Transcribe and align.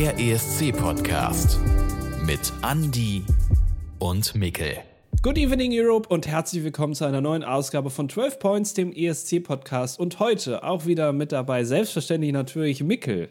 Der 0.00 0.18
ESC-Podcast 0.18 1.60
mit 2.24 2.40
Andy 2.66 3.22
und 3.98 4.34
Mikkel. 4.34 4.78
Good 5.20 5.36
evening 5.36 5.72
Europe 5.74 6.08
und 6.08 6.26
herzlich 6.26 6.64
willkommen 6.64 6.94
zu 6.94 7.04
einer 7.04 7.20
neuen 7.20 7.44
Ausgabe 7.44 7.90
von 7.90 8.08
12 8.08 8.38
Points, 8.38 8.72
dem 8.72 8.94
ESC-Podcast. 8.94 10.00
Und 10.00 10.18
heute 10.18 10.64
auch 10.64 10.86
wieder 10.86 11.12
mit 11.12 11.32
dabei, 11.32 11.64
selbstverständlich 11.64 12.32
natürlich 12.32 12.82
Mikkel. 12.82 13.28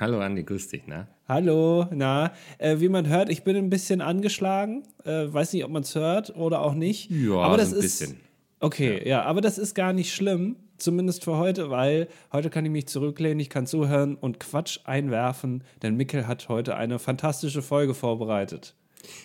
Hallo 0.00 0.20
Andi, 0.20 0.42
grüß 0.42 0.68
dich, 0.68 0.84
na? 0.86 1.06
Hallo, 1.28 1.86
na, 1.90 2.32
äh, 2.56 2.80
wie 2.80 2.88
man 2.88 3.06
hört, 3.06 3.28
ich 3.28 3.44
bin 3.44 3.54
ein 3.56 3.68
bisschen 3.68 4.00
angeschlagen. 4.00 4.84
Äh, 5.04 5.30
weiß 5.30 5.52
nicht, 5.52 5.66
ob 5.66 5.70
man 5.70 5.82
es 5.82 5.94
hört 5.94 6.34
oder 6.34 6.62
auch 6.62 6.72
nicht. 6.72 7.10
Ja, 7.10 7.34
aber 7.34 7.58
das 7.58 7.72
so 7.72 7.76
ein 7.76 7.82
ist, 7.84 7.98
bisschen. 7.98 8.20
Okay, 8.60 9.06
ja. 9.06 9.24
aber 9.24 9.42
das 9.42 9.58
ist 9.58 9.74
gar 9.74 9.92
nicht 9.92 10.14
schlimm, 10.14 10.56
zumindest 10.82 11.24
für 11.24 11.36
heute, 11.36 11.70
weil 11.70 12.08
heute 12.32 12.50
kann 12.50 12.64
ich 12.64 12.70
mich 12.70 12.86
zurücklehnen, 12.88 13.40
ich 13.40 13.50
kann 13.50 13.66
zuhören 13.66 14.16
und 14.16 14.40
Quatsch 14.40 14.80
einwerfen, 14.84 15.64
denn 15.82 15.96
Mikkel 15.96 16.26
hat 16.26 16.48
heute 16.48 16.76
eine 16.76 16.98
fantastische 16.98 17.62
Folge 17.62 17.94
vorbereitet. 17.94 18.74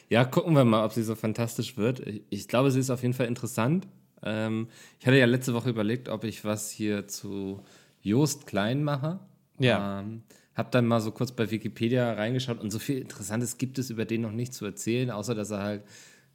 Ja, 0.10 0.24
gucken 0.24 0.56
wir 0.56 0.66
mal, 0.66 0.86
ob 0.86 0.94
sie 0.94 1.04
so 1.04 1.16
fantastisch 1.16 1.78
wird. 1.78 2.02
Ich, 2.30 2.48
glaube, 2.48 2.72
sie 2.72 2.80
ist 2.80 2.90
auf 2.90 3.02
jeden 3.02 3.14
Fall 3.14 3.28
interessant. 3.28 3.88
Ähm, 4.24 4.68
ich 5.00 5.08
hatte 5.08 5.18
ja 5.18 5.26
letzte 5.26 5.54
Woche 5.54 5.70
überlegt, 5.70 6.10
ob 6.10 6.24
ich 6.24 6.46
was 6.46 6.72
hier 6.72 7.08
zu 7.08 7.62
Joost 8.02 8.48
Klein 8.48 8.84
mache. 8.84 9.20
Ja. 9.60 10.00
Ähm, 10.02 10.24
hab 10.56 10.72
dann 10.72 10.86
mal 10.86 11.02
so 11.02 11.12
kurz 11.12 11.34
bei 11.34 11.52
Wikipedia 11.52 12.14
reingeschaut 12.14 12.62
und 12.62 12.72
so 12.72 12.80
viel 12.80 12.98
Interessantes 12.98 13.58
gibt 13.58 13.78
es 13.78 13.90
über 13.90 14.06
den 14.06 14.22
noch 14.22 14.32
nicht 14.32 14.54
zu 14.54 14.66
erzählen, 14.66 15.12
außer 15.12 15.36
dass 15.36 15.52
er 15.52 15.62
halt 15.62 15.84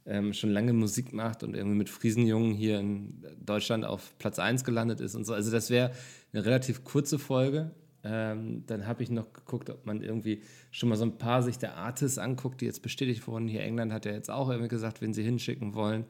ähm, 0.05 0.33
schon 0.33 0.51
lange 0.51 0.73
Musik 0.73 1.13
macht 1.13 1.43
und 1.43 1.55
irgendwie 1.55 1.77
mit 1.77 1.89
Friesenjungen 1.89 2.53
hier 2.53 2.79
in 2.79 3.23
Deutschland 3.39 3.85
auf 3.85 4.17
Platz 4.17 4.39
1 4.39 4.63
gelandet 4.63 4.99
ist 4.99 5.15
und 5.15 5.25
so. 5.25 5.33
Also 5.33 5.51
das 5.51 5.69
wäre 5.69 5.91
eine 6.33 6.45
relativ 6.45 6.83
kurze 6.83 7.19
Folge. 7.19 7.71
Ähm, 8.03 8.63
dann 8.65 8.87
habe 8.87 9.03
ich 9.03 9.11
noch 9.11 9.31
geguckt, 9.31 9.69
ob 9.69 9.85
man 9.85 10.01
irgendwie 10.01 10.41
schon 10.71 10.89
mal 10.89 10.95
so 10.95 11.05
ein 11.05 11.17
paar 11.17 11.43
sich 11.43 11.59
der 11.59 11.77
Artists 11.77 12.17
anguckt, 12.17 12.61
die 12.61 12.65
jetzt 12.65 12.81
bestätigt 12.81 13.27
wurden. 13.27 13.47
Hier 13.47 13.61
England 13.61 13.93
hat 13.93 14.05
ja 14.05 14.11
jetzt 14.11 14.31
auch 14.31 14.49
irgendwie 14.49 14.69
gesagt, 14.69 15.01
wen 15.01 15.13
sie 15.13 15.23
hinschicken 15.23 15.75
wollen. 15.75 16.05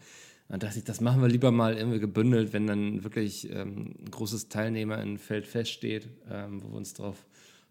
Dann 0.47 0.59
dachte 0.59 0.79
ich, 0.79 0.83
das 0.83 1.01
machen 1.01 1.21
wir 1.21 1.29
lieber 1.29 1.51
mal 1.51 1.77
irgendwie 1.77 1.99
gebündelt, 1.99 2.53
wenn 2.53 2.67
dann 2.67 3.03
wirklich 3.03 3.49
ähm, 3.51 3.95
ein 3.99 4.11
großes 4.11 4.49
Teilnehmer 4.49 5.01
in 5.01 5.17
Feld 5.17 5.47
feststeht, 5.47 6.09
ähm, 6.29 6.61
wo 6.61 6.69
wir 6.69 6.77
uns 6.77 6.93
drauf 6.93 7.25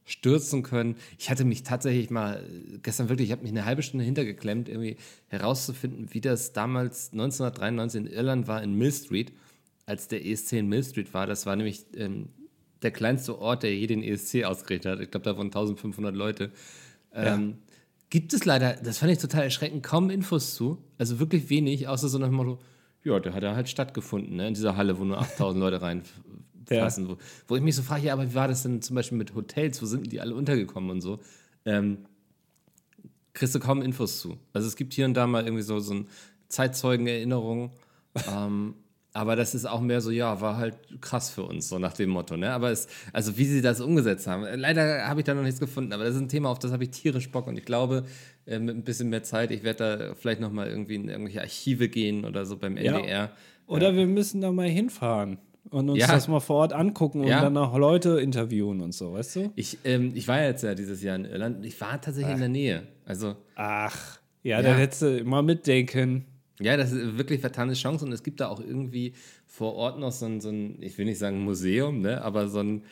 stürzen 0.04 0.62
können. 0.62 0.96
Ich 1.18 1.30
hatte 1.30 1.44
mich 1.44 1.62
tatsächlich 1.62 2.10
mal 2.10 2.44
gestern 2.82 3.08
wirklich, 3.08 3.28
ich 3.28 3.32
habe 3.32 3.42
mich 3.42 3.52
eine 3.52 3.64
halbe 3.64 3.82
Stunde 3.82 4.04
hintergeklemmt, 4.04 4.68
irgendwie 4.68 4.96
herauszufinden, 5.28 6.08
wie 6.10 6.20
das 6.20 6.52
damals 6.52 7.12
1993 7.12 8.00
in 8.00 8.06
Irland 8.06 8.48
war, 8.48 8.62
in 8.62 8.74
Mill 8.74 8.92
Street, 8.92 9.32
als 9.86 10.08
der 10.08 10.24
ESC 10.24 10.54
in 10.54 10.68
Mill 10.68 10.84
Street 10.84 11.14
war. 11.14 11.26
Das 11.26 11.46
war 11.46 11.56
nämlich 11.56 11.84
ähm, 11.96 12.28
der 12.82 12.90
kleinste 12.90 13.38
Ort, 13.38 13.62
der 13.62 13.74
je 13.74 13.86
den 13.86 14.02
ESC 14.02 14.44
ausgerichtet 14.44 14.92
hat. 14.92 15.00
Ich 15.00 15.10
glaube, 15.10 15.24
da 15.24 15.36
waren 15.36 15.46
1500 15.46 16.14
Leute. 16.14 16.50
Ähm, 17.12 17.58
Gibt 18.08 18.32
es 18.32 18.44
leider, 18.44 18.74
das 18.74 18.98
fand 18.98 19.12
ich 19.12 19.18
total 19.18 19.44
erschreckend, 19.44 19.82
kaum 19.84 20.10
Infos 20.10 20.54
zu. 20.54 20.82
Also 20.98 21.20
wirklich 21.20 21.48
wenig, 21.50 21.86
außer 21.86 22.08
so 22.08 22.18
nach 22.18 22.26
dem 22.26 22.34
Motto, 22.34 22.58
ja, 23.04 23.18
der 23.18 23.32
hat 23.32 23.42
ja 23.42 23.54
halt 23.54 23.68
stattgefunden, 23.68 24.36
ne, 24.36 24.48
in 24.48 24.54
dieser 24.54 24.76
Halle, 24.76 24.98
wo 24.98 25.04
nur 25.04 25.18
8000 25.18 25.60
Leute 25.60 25.80
reinpassen. 26.70 27.08
Wo, 27.08 27.16
wo 27.48 27.56
ich 27.56 27.62
mich 27.62 27.76
so 27.76 27.82
frage, 27.82 28.06
ja, 28.06 28.12
aber 28.12 28.28
wie 28.28 28.34
war 28.34 28.48
das 28.48 28.62
denn 28.62 28.82
zum 28.82 28.96
Beispiel 28.96 29.18
mit 29.18 29.34
Hotels? 29.34 29.80
Wo 29.82 29.86
sind 29.86 30.04
denn 30.04 30.10
die 30.10 30.20
alle 30.20 30.34
untergekommen 30.34 30.90
und 30.90 31.00
so? 31.00 31.20
Ähm, 31.64 31.98
kriegst 33.32 33.54
du 33.54 33.60
kaum 33.60 33.82
Infos 33.82 34.20
zu. 34.20 34.38
Also 34.52 34.68
es 34.68 34.76
gibt 34.76 34.92
hier 34.94 35.04
und 35.04 35.14
da 35.14 35.26
mal 35.26 35.44
irgendwie 35.44 35.62
so, 35.62 35.78
so 35.80 35.94
ein 35.94 36.08
Zeitzeugenerinnerung. 36.48 37.72
ähm, 38.32 38.74
aber 39.12 39.34
das 39.34 39.54
ist 39.56 39.64
auch 39.66 39.80
mehr 39.80 40.00
so, 40.00 40.12
ja, 40.12 40.40
war 40.40 40.56
halt 40.56 40.76
krass 41.00 41.30
für 41.30 41.42
uns, 41.42 41.68
so 41.68 41.78
nach 41.80 41.94
dem 41.94 42.10
Motto. 42.10 42.36
Ne? 42.36 42.52
Aber 42.52 42.70
es, 42.70 42.86
also 43.12 43.36
wie 43.36 43.44
sie 43.44 43.60
das 43.60 43.80
umgesetzt 43.80 44.28
haben, 44.28 44.44
leider 44.54 45.08
habe 45.08 45.20
ich 45.20 45.24
da 45.24 45.34
noch 45.34 45.42
nichts 45.42 45.58
gefunden, 45.58 45.92
aber 45.92 46.04
das 46.04 46.14
ist 46.14 46.20
ein 46.20 46.28
Thema, 46.28 46.48
auf 46.48 46.60
das 46.60 46.70
habe 46.70 46.84
ich 46.84 46.90
tierisch 46.90 47.30
Bock 47.30 47.48
und 47.48 47.58
ich 47.58 47.64
glaube, 47.64 48.04
äh, 48.46 48.60
mit 48.60 48.76
ein 48.76 48.84
bisschen 48.84 49.08
mehr 49.08 49.24
Zeit, 49.24 49.50
ich 49.50 49.64
werde 49.64 50.08
da 50.08 50.14
vielleicht 50.14 50.40
nochmal 50.40 50.68
irgendwie 50.68 50.94
in 50.94 51.08
irgendwelche 51.08 51.40
Archive 51.40 51.88
gehen 51.88 52.24
oder 52.24 52.46
so 52.46 52.56
beim 52.56 52.76
Ja. 52.76 52.98
NDR. 52.98 53.32
Oder 53.66 53.96
wir 53.96 54.06
müssen 54.06 54.40
da 54.40 54.52
mal 54.52 54.68
hinfahren 54.68 55.38
und 55.70 55.88
uns 55.90 56.00
Ja. 56.00 56.08
das 56.08 56.28
mal 56.28 56.40
vor 56.40 56.56
Ort 56.56 56.72
angucken 56.72 57.20
und 57.22 57.28
Ja. 57.28 57.40
dann 57.42 57.56
auch 57.56 57.76
Leute 57.76 58.20
interviewen 58.20 58.80
und 58.80 58.92
so, 58.92 59.12
weißt 59.12 59.36
du? 59.36 59.52
Ich, 59.56 59.78
ähm, 59.84 60.12
ich 60.14 60.26
war 60.28 60.40
ja 60.40 60.48
jetzt 60.48 60.62
ja 60.62 60.74
dieses 60.74 61.02
Jahr 61.02 61.16
in 61.16 61.24
Irland, 61.24 61.64
ich 61.64 61.80
war 61.80 62.00
tatsächlich 62.00 62.34
in 62.34 62.40
der 62.40 62.48
Nähe. 62.48 62.82
Also 63.04 63.36
Ach, 63.54 64.18
ja, 64.42 64.56
Ja. 64.60 64.62
dann 64.62 64.76
hättest 64.78 65.02
du 65.02 65.24
mal 65.24 65.42
mitdenken. 65.42 66.24
Ja, 66.60 66.76
das 66.76 66.92
ist 66.92 67.16
wirklich 67.16 67.40
vertane 67.40 67.72
Chance 67.72 68.04
und 68.04 68.12
es 68.12 68.22
gibt 68.22 68.40
da 68.40 68.48
auch 68.48 68.60
irgendwie 68.60 69.14
vor 69.46 69.74
Ort 69.74 69.98
noch 69.98 70.12
so 70.12 70.26
ein, 70.26 70.40
so 70.40 70.50
ein 70.50 70.76
ich 70.82 70.98
will 70.98 71.06
nicht 71.06 71.18
sagen 71.18 71.40
Museum, 71.42 72.00
ne, 72.02 72.22
aber 72.22 72.48
so 72.48 72.58
ein, 72.60 72.82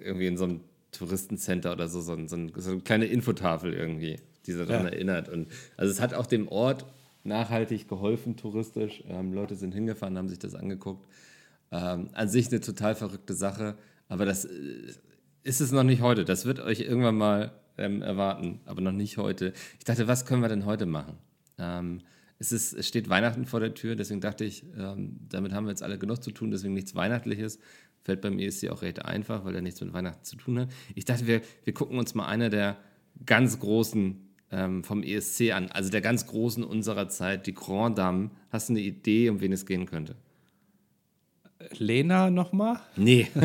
irgendwie 0.00 0.26
in 0.26 0.36
so 0.36 0.44
einem 0.44 0.60
Touristencenter 0.92 1.72
oder 1.72 1.88
so, 1.88 2.00
so, 2.00 2.12
ein, 2.12 2.28
so, 2.28 2.36
ein, 2.36 2.52
so 2.56 2.70
eine 2.70 2.80
kleine 2.80 3.06
Infotafel 3.06 3.72
irgendwie, 3.74 4.16
die 4.46 4.52
so 4.52 4.64
daran 4.64 4.86
Ja. 4.86 4.92
erinnert. 4.92 5.28
Und 5.28 5.48
also 5.76 5.90
es 5.90 6.00
hat 6.00 6.14
auch 6.14 6.26
dem 6.26 6.48
Ort 6.48 6.86
nachhaltig 7.24 7.88
geholfen, 7.88 8.36
touristisch. 8.36 9.02
Ähm, 9.08 9.32
Leute 9.32 9.56
sind 9.56 9.74
hingefahren, 9.74 10.16
haben 10.16 10.28
sich 10.28 10.38
das 10.38 10.54
angeguckt. 10.54 11.06
Ähm, 11.72 12.10
an 12.12 12.28
sich 12.28 12.48
eine 12.48 12.60
total 12.60 12.94
verrückte 12.94 13.34
Sache, 13.34 13.76
aber 14.08 14.24
das 14.24 14.44
äh, 14.44 14.92
ist 15.42 15.60
es 15.60 15.72
noch 15.72 15.82
nicht 15.82 16.00
heute. 16.00 16.24
Das 16.24 16.44
wird 16.44 16.60
euch 16.60 16.80
irgendwann 16.80 17.16
mal 17.16 17.52
ähm, 17.78 18.02
erwarten, 18.02 18.60
aber 18.64 18.80
noch 18.80 18.92
nicht 18.92 19.16
heute. 19.16 19.52
Ich 19.78 19.84
dachte, 19.84 20.08
was 20.08 20.26
können 20.26 20.42
wir 20.42 20.48
denn 20.48 20.64
heute 20.64 20.86
machen? 20.86 21.18
Ähm, 21.58 22.00
es, 22.38 22.52
ist, 22.52 22.72
es 22.72 22.86
steht 22.86 23.08
Weihnachten 23.08 23.46
vor 23.46 23.60
der 23.60 23.74
Tür, 23.74 23.96
deswegen 23.96 24.20
dachte 24.20 24.44
ich, 24.44 24.64
ähm, 24.78 25.18
damit 25.28 25.52
haben 25.52 25.66
wir 25.66 25.70
jetzt 25.70 25.82
alle 25.82 25.98
genug 25.98 26.22
zu 26.22 26.30
tun, 26.30 26.50
deswegen 26.50 26.74
nichts 26.74 26.94
Weihnachtliches. 26.94 27.58
Fällt 28.02 28.20
beim 28.20 28.38
ESC 28.38 28.68
auch 28.70 28.82
recht 28.82 29.04
einfach, 29.04 29.44
weil 29.44 29.54
er 29.54 29.62
nichts 29.62 29.80
mit 29.80 29.92
Weihnachten 29.92 30.24
zu 30.24 30.36
tun 30.36 30.60
hat. 30.60 30.68
Ich 30.94 31.04
dachte, 31.04 31.26
wir, 31.26 31.40
wir 31.64 31.74
gucken 31.74 31.98
uns 31.98 32.14
mal 32.14 32.26
eine 32.26 32.50
der 32.50 32.76
ganz 33.24 33.58
großen 33.58 34.26
ähm, 34.52 34.84
vom 34.84 35.02
ESC 35.02 35.52
an, 35.52 35.70
also 35.70 35.90
der 35.90 36.00
ganz 36.00 36.26
großen 36.26 36.62
unserer 36.62 37.08
Zeit, 37.08 37.46
die 37.46 37.54
Grand 37.54 37.98
Dame. 37.98 38.30
Hast 38.50 38.68
du 38.68 38.74
eine 38.74 38.80
Idee, 38.80 39.28
um 39.28 39.40
wen 39.40 39.52
es 39.52 39.66
gehen 39.66 39.86
könnte? 39.86 40.14
Lena 41.78 42.30
nochmal? 42.30 42.80
Nee. 42.96 43.28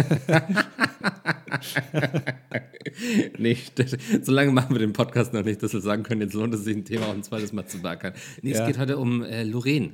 nee, 3.38 3.58
das, 3.76 3.96
so 4.22 4.32
lange 4.32 4.52
machen 4.52 4.74
wir 4.76 4.80
den 4.80 4.94
Podcast 4.94 5.34
noch 5.34 5.44
nicht, 5.44 5.62
dass 5.64 5.74
wir 5.74 5.82
sagen 5.82 6.04
können, 6.04 6.22
jetzt 6.22 6.34
lohnt 6.34 6.54
es 6.54 6.64
sich 6.64 6.76
ein 6.76 6.86
Thema 6.86 7.08
auch 7.08 7.14
ein 7.14 7.24
zweites 7.24 7.54
Mal 7.54 7.66
zu 7.66 7.82
beackern. 7.82 8.14
Nee, 8.42 8.52
Ja. 8.52 8.62
es 8.62 8.68
geht 8.68 8.78
heute 8.78 8.98
um 8.98 9.24
äh, 9.24 9.44
Lorraine. 9.44 9.92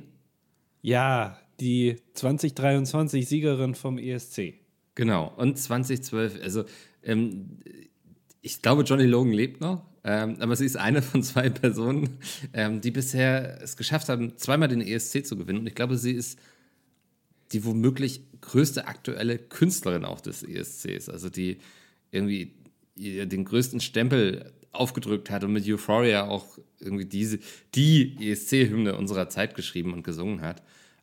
Ja, 0.82 1.38
die 1.60 1.96
2023 2.14 3.28
Siegerin 3.28 3.74
vom 3.74 3.98
ESC. 3.98 4.54
Genau. 4.94 5.32
Und 5.36 5.58
2012, 5.58 6.40
also 6.42 6.64
ähm, 7.02 7.58
ich 8.40 8.62
glaube, 8.62 8.82
Johnny 8.82 9.04
Logan 9.04 9.32
lebt 9.32 9.60
noch, 9.60 9.84
ähm, 10.04 10.36
aber 10.40 10.56
sie 10.56 10.64
ist 10.66 10.76
eine 10.76 11.02
von 11.02 11.22
zwei 11.22 11.50
Personen, 11.50 12.18
ähm, 12.52 12.80
die 12.80 12.90
bisher 12.90 13.60
es 13.62 13.76
geschafft 13.76 14.08
haben, 14.08 14.36
zweimal 14.36 14.68
den 14.68 14.80
ESC 14.80 15.26
zu 15.26 15.36
gewinnen. 15.36 15.60
Und 15.60 15.66
ich 15.66 15.74
glaube, 15.74 15.96
sie 15.98 16.12
ist 16.12 16.38
die 17.52 17.64
womöglich 17.64 18.22
größte 18.40 18.86
aktuelle 18.86 19.38
Künstlerin 19.38 20.04
auch 20.04 20.20
des 20.20 20.42
ESCs, 20.42 21.08
also 21.08 21.28
die 21.28 21.58
irgendwie 22.10 22.54
den 22.96 23.44
größten 23.44 23.80
Stempel 23.80 24.52
aufgedrückt 24.72 25.30
hat 25.30 25.44
und 25.44 25.52
mit 25.52 25.66
Euphoria 25.66 26.26
auch 26.26 26.58
irgendwie 26.78 27.04
diese, 27.04 27.38
die 27.74 28.16
ESC-Hymne 28.20 28.96
unserer 28.96 29.28
Zeit 29.28 29.54
geschrieben 29.54 29.92
und 29.92 30.02
gesungen 30.02 30.40
hat. 30.40 30.62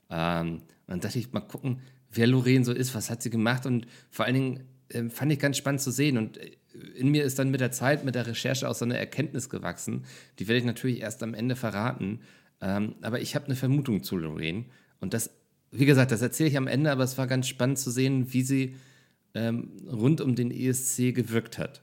Ähm, 0.09 0.55
und 0.55 0.61
dann 0.87 0.99
dachte 0.99 1.19
ich, 1.19 1.31
mal 1.31 1.41
gucken, 1.41 1.79
wer 2.11 2.27
Lorraine 2.27 2.63
so 2.63 2.73
ist, 2.73 2.95
was 2.95 3.09
hat 3.09 3.21
sie 3.21 3.29
gemacht 3.29 3.65
und 3.65 3.87
vor 4.09 4.25
allen 4.25 4.35
Dingen 4.35 4.59
ähm, 4.89 5.09
fand 5.09 5.31
ich 5.31 5.39
ganz 5.39 5.57
spannend 5.57 5.81
zu 5.81 5.91
sehen 5.91 6.17
und 6.17 6.37
äh, 6.37 6.51
in 6.95 7.09
mir 7.09 7.23
ist 7.23 7.39
dann 7.39 7.51
mit 7.51 7.61
der 7.61 7.71
Zeit, 7.71 8.03
mit 8.03 8.15
der 8.15 8.27
Recherche 8.27 8.69
auch 8.69 8.75
so 8.75 8.85
eine 8.85 8.97
Erkenntnis 8.97 9.49
gewachsen. 9.49 10.05
Die 10.39 10.47
werde 10.47 10.59
ich 10.59 10.65
natürlich 10.65 10.99
erst 10.99 11.23
am 11.23 11.33
Ende 11.33 11.55
verraten. 11.55 12.19
Ähm, 12.61 12.95
aber 13.01 13.21
ich 13.21 13.35
habe 13.35 13.45
eine 13.45 13.55
Vermutung 13.55 14.03
zu 14.03 14.17
Lorraine. 14.17 14.65
Und 14.99 15.13
das, 15.13 15.29
wie 15.77 15.85
gesagt, 15.85 16.11
das 16.11 16.21
erzähle 16.21 16.49
ich 16.49 16.57
am 16.57 16.67
Ende, 16.67 16.91
aber 16.91 17.03
es 17.03 17.17
war 17.17 17.27
ganz 17.27 17.47
spannend 17.47 17.79
zu 17.79 17.91
sehen, 17.91 18.33
wie 18.33 18.41
sie 18.41 18.75
ähm, 19.33 19.71
rund 19.91 20.21
um 20.21 20.35
den 20.35 20.51
ESC 20.51 21.13
gewirkt 21.13 21.57
hat. 21.57 21.81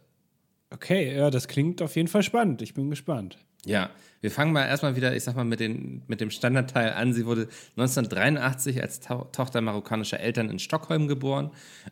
Okay, 0.70 1.14
ja, 1.16 1.30
das 1.30 1.48
klingt 1.48 1.82
auf 1.82 1.96
jeden 1.96 2.08
Fall 2.08 2.22
spannend. 2.22 2.62
Ich 2.62 2.74
bin 2.74 2.88
gespannt. 2.88 3.38
Ja, 3.64 3.90
wir 4.20 4.30
fangen 4.30 4.52
mal 4.52 4.66
erstmal 4.66 4.96
wieder, 4.96 5.14
ich 5.14 5.22
sag 5.22 5.36
mal, 5.36 5.44
mit, 5.44 5.60
den, 5.60 6.02
mit 6.06 6.20
dem 6.20 6.30
Standardteil 6.30 6.92
an. 6.92 7.12
Sie 7.12 7.26
wurde 7.26 7.48
1983 7.76 8.82
als 8.82 9.00
to 9.00 9.26
Tochter 9.32 9.60
marokkanischer 9.60 10.18
Eltern 10.18 10.48
in 10.48 10.58
Stockholm 10.58 11.06
geboren 11.06 11.50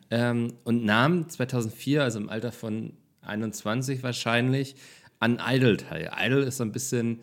ähm, 0.09 0.53
und 0.63 0.83
nahm 0.83 1.29
2004, 1.29 2.03
also 2.03 2.19
im 2.19 2.29
Alter 2.29 2.51
von 2.51 2.93
21 3.21 4.03
wahrscheinlich, 4.03 4.75
an 5.19 5.39
Idol 5.45 5.77
teil. 5.77 6.11
Idol 6.17 6.43
ist 6.43 6.57
so 6.57 6.63
ein 6.63 6.71
bisschen 6.71 7.21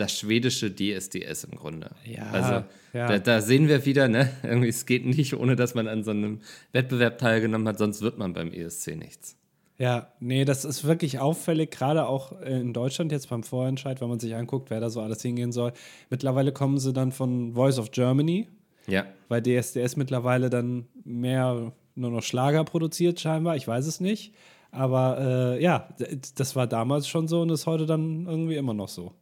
das 0.00 0.16
schwedische 0.18 0.74
DSDS 0.74 1.44
im 1.44 1.58
Grunde. 1.58 1.90
Ja, 2.04 2.30
also 2.30 2.64
ja. 2.92 3.08
Da, 3.08 3.18
da 3.18 3.40
sehen 3.40 3.68
wir 3.68 3.84
wieder, 3.84 4.08
ne, 4.08 4.30
irgendwie 4.42 4.68
es 4.68 4.86
geht 4.86 5.04
nicht, 5.06 5.34
ohne 5.34 5.56
dass 5.56 5.74
man 5.74 5.88
an 5.88 6.04
so 6.04 6.10
einem 6.10 6.40
Wettbewerb 6.72 7.18
teilgenommen 7.18 7.66
hat, 7.68 7.78
sonst 7.78 8.02
wird 8.02 8.18
man 8.18 8.32
beim 8.32 8.52
ESC 8.52 8.96
nichts. 8.96 9.36
Ja, 9.78 10.08
nee, 10.18 10.44
das 10.44 10.64
ist 10.64 10.84
wirklich 10.84 11.20
auffällig, 11.20 11.70
gerade 11.70 12.06
auch 12.08 12.40
in 12.42 12.72
Deutschland 12.72 13.12
jetzt 13.12 13.30
beim 13.30 13.44
Vorentscheid, 13.44 14.00
wenn 14.00 14.08
man 14.08 14.18
sich 14.18 14.34
anguckt, 14.34 14.70
wer 14.70 14.80
da 14.80 14.90
so 14.90 15.00
alles 15.00 15.22
hingehen 15.22 15.52
soll. 15.52 15.72
Mittlerweile 16.10 16.50
kommen 16.50 16.78
sie 16.78 16.92
dann 16.92 17.12
von 17.12 17.52
Voice 17.54 17.78
of 17.78 17.92
Germany, 17.92 18.48
Ja. 18.88 19.04
weil 19.28 19.40
DSDS 19.40 19.94
mittlerweile 19.96 20.50
dann 20.50 20.86
mehr 21.04 21.72
nur 21.94 22.10
noch 22.10 22.22
Schlager 22.24 22.64
produziert 22.64 23.20
scheinbar, 23.20 23.54
ich 23.54 23.68
weiß 23.68 23.86
es 23.86 24.00
nicht. 24.00 24.34
Aber 24.70 25.54
äh, 25.56 25.62
ja, 25.62 25.88
das 26.34 26.56
war 26.56 26.66
damals 26.66 27.06
schon 27.08 27.28
so 27.28 27.42
und 27.42 27.50
ist 27.50 27.66
heute 27.66 27.86
dann 27.86 28.26
irgendwie 28.26 28.56
immer 28.56 28.74
noch 28.74 28.88
so. 28.88 29.12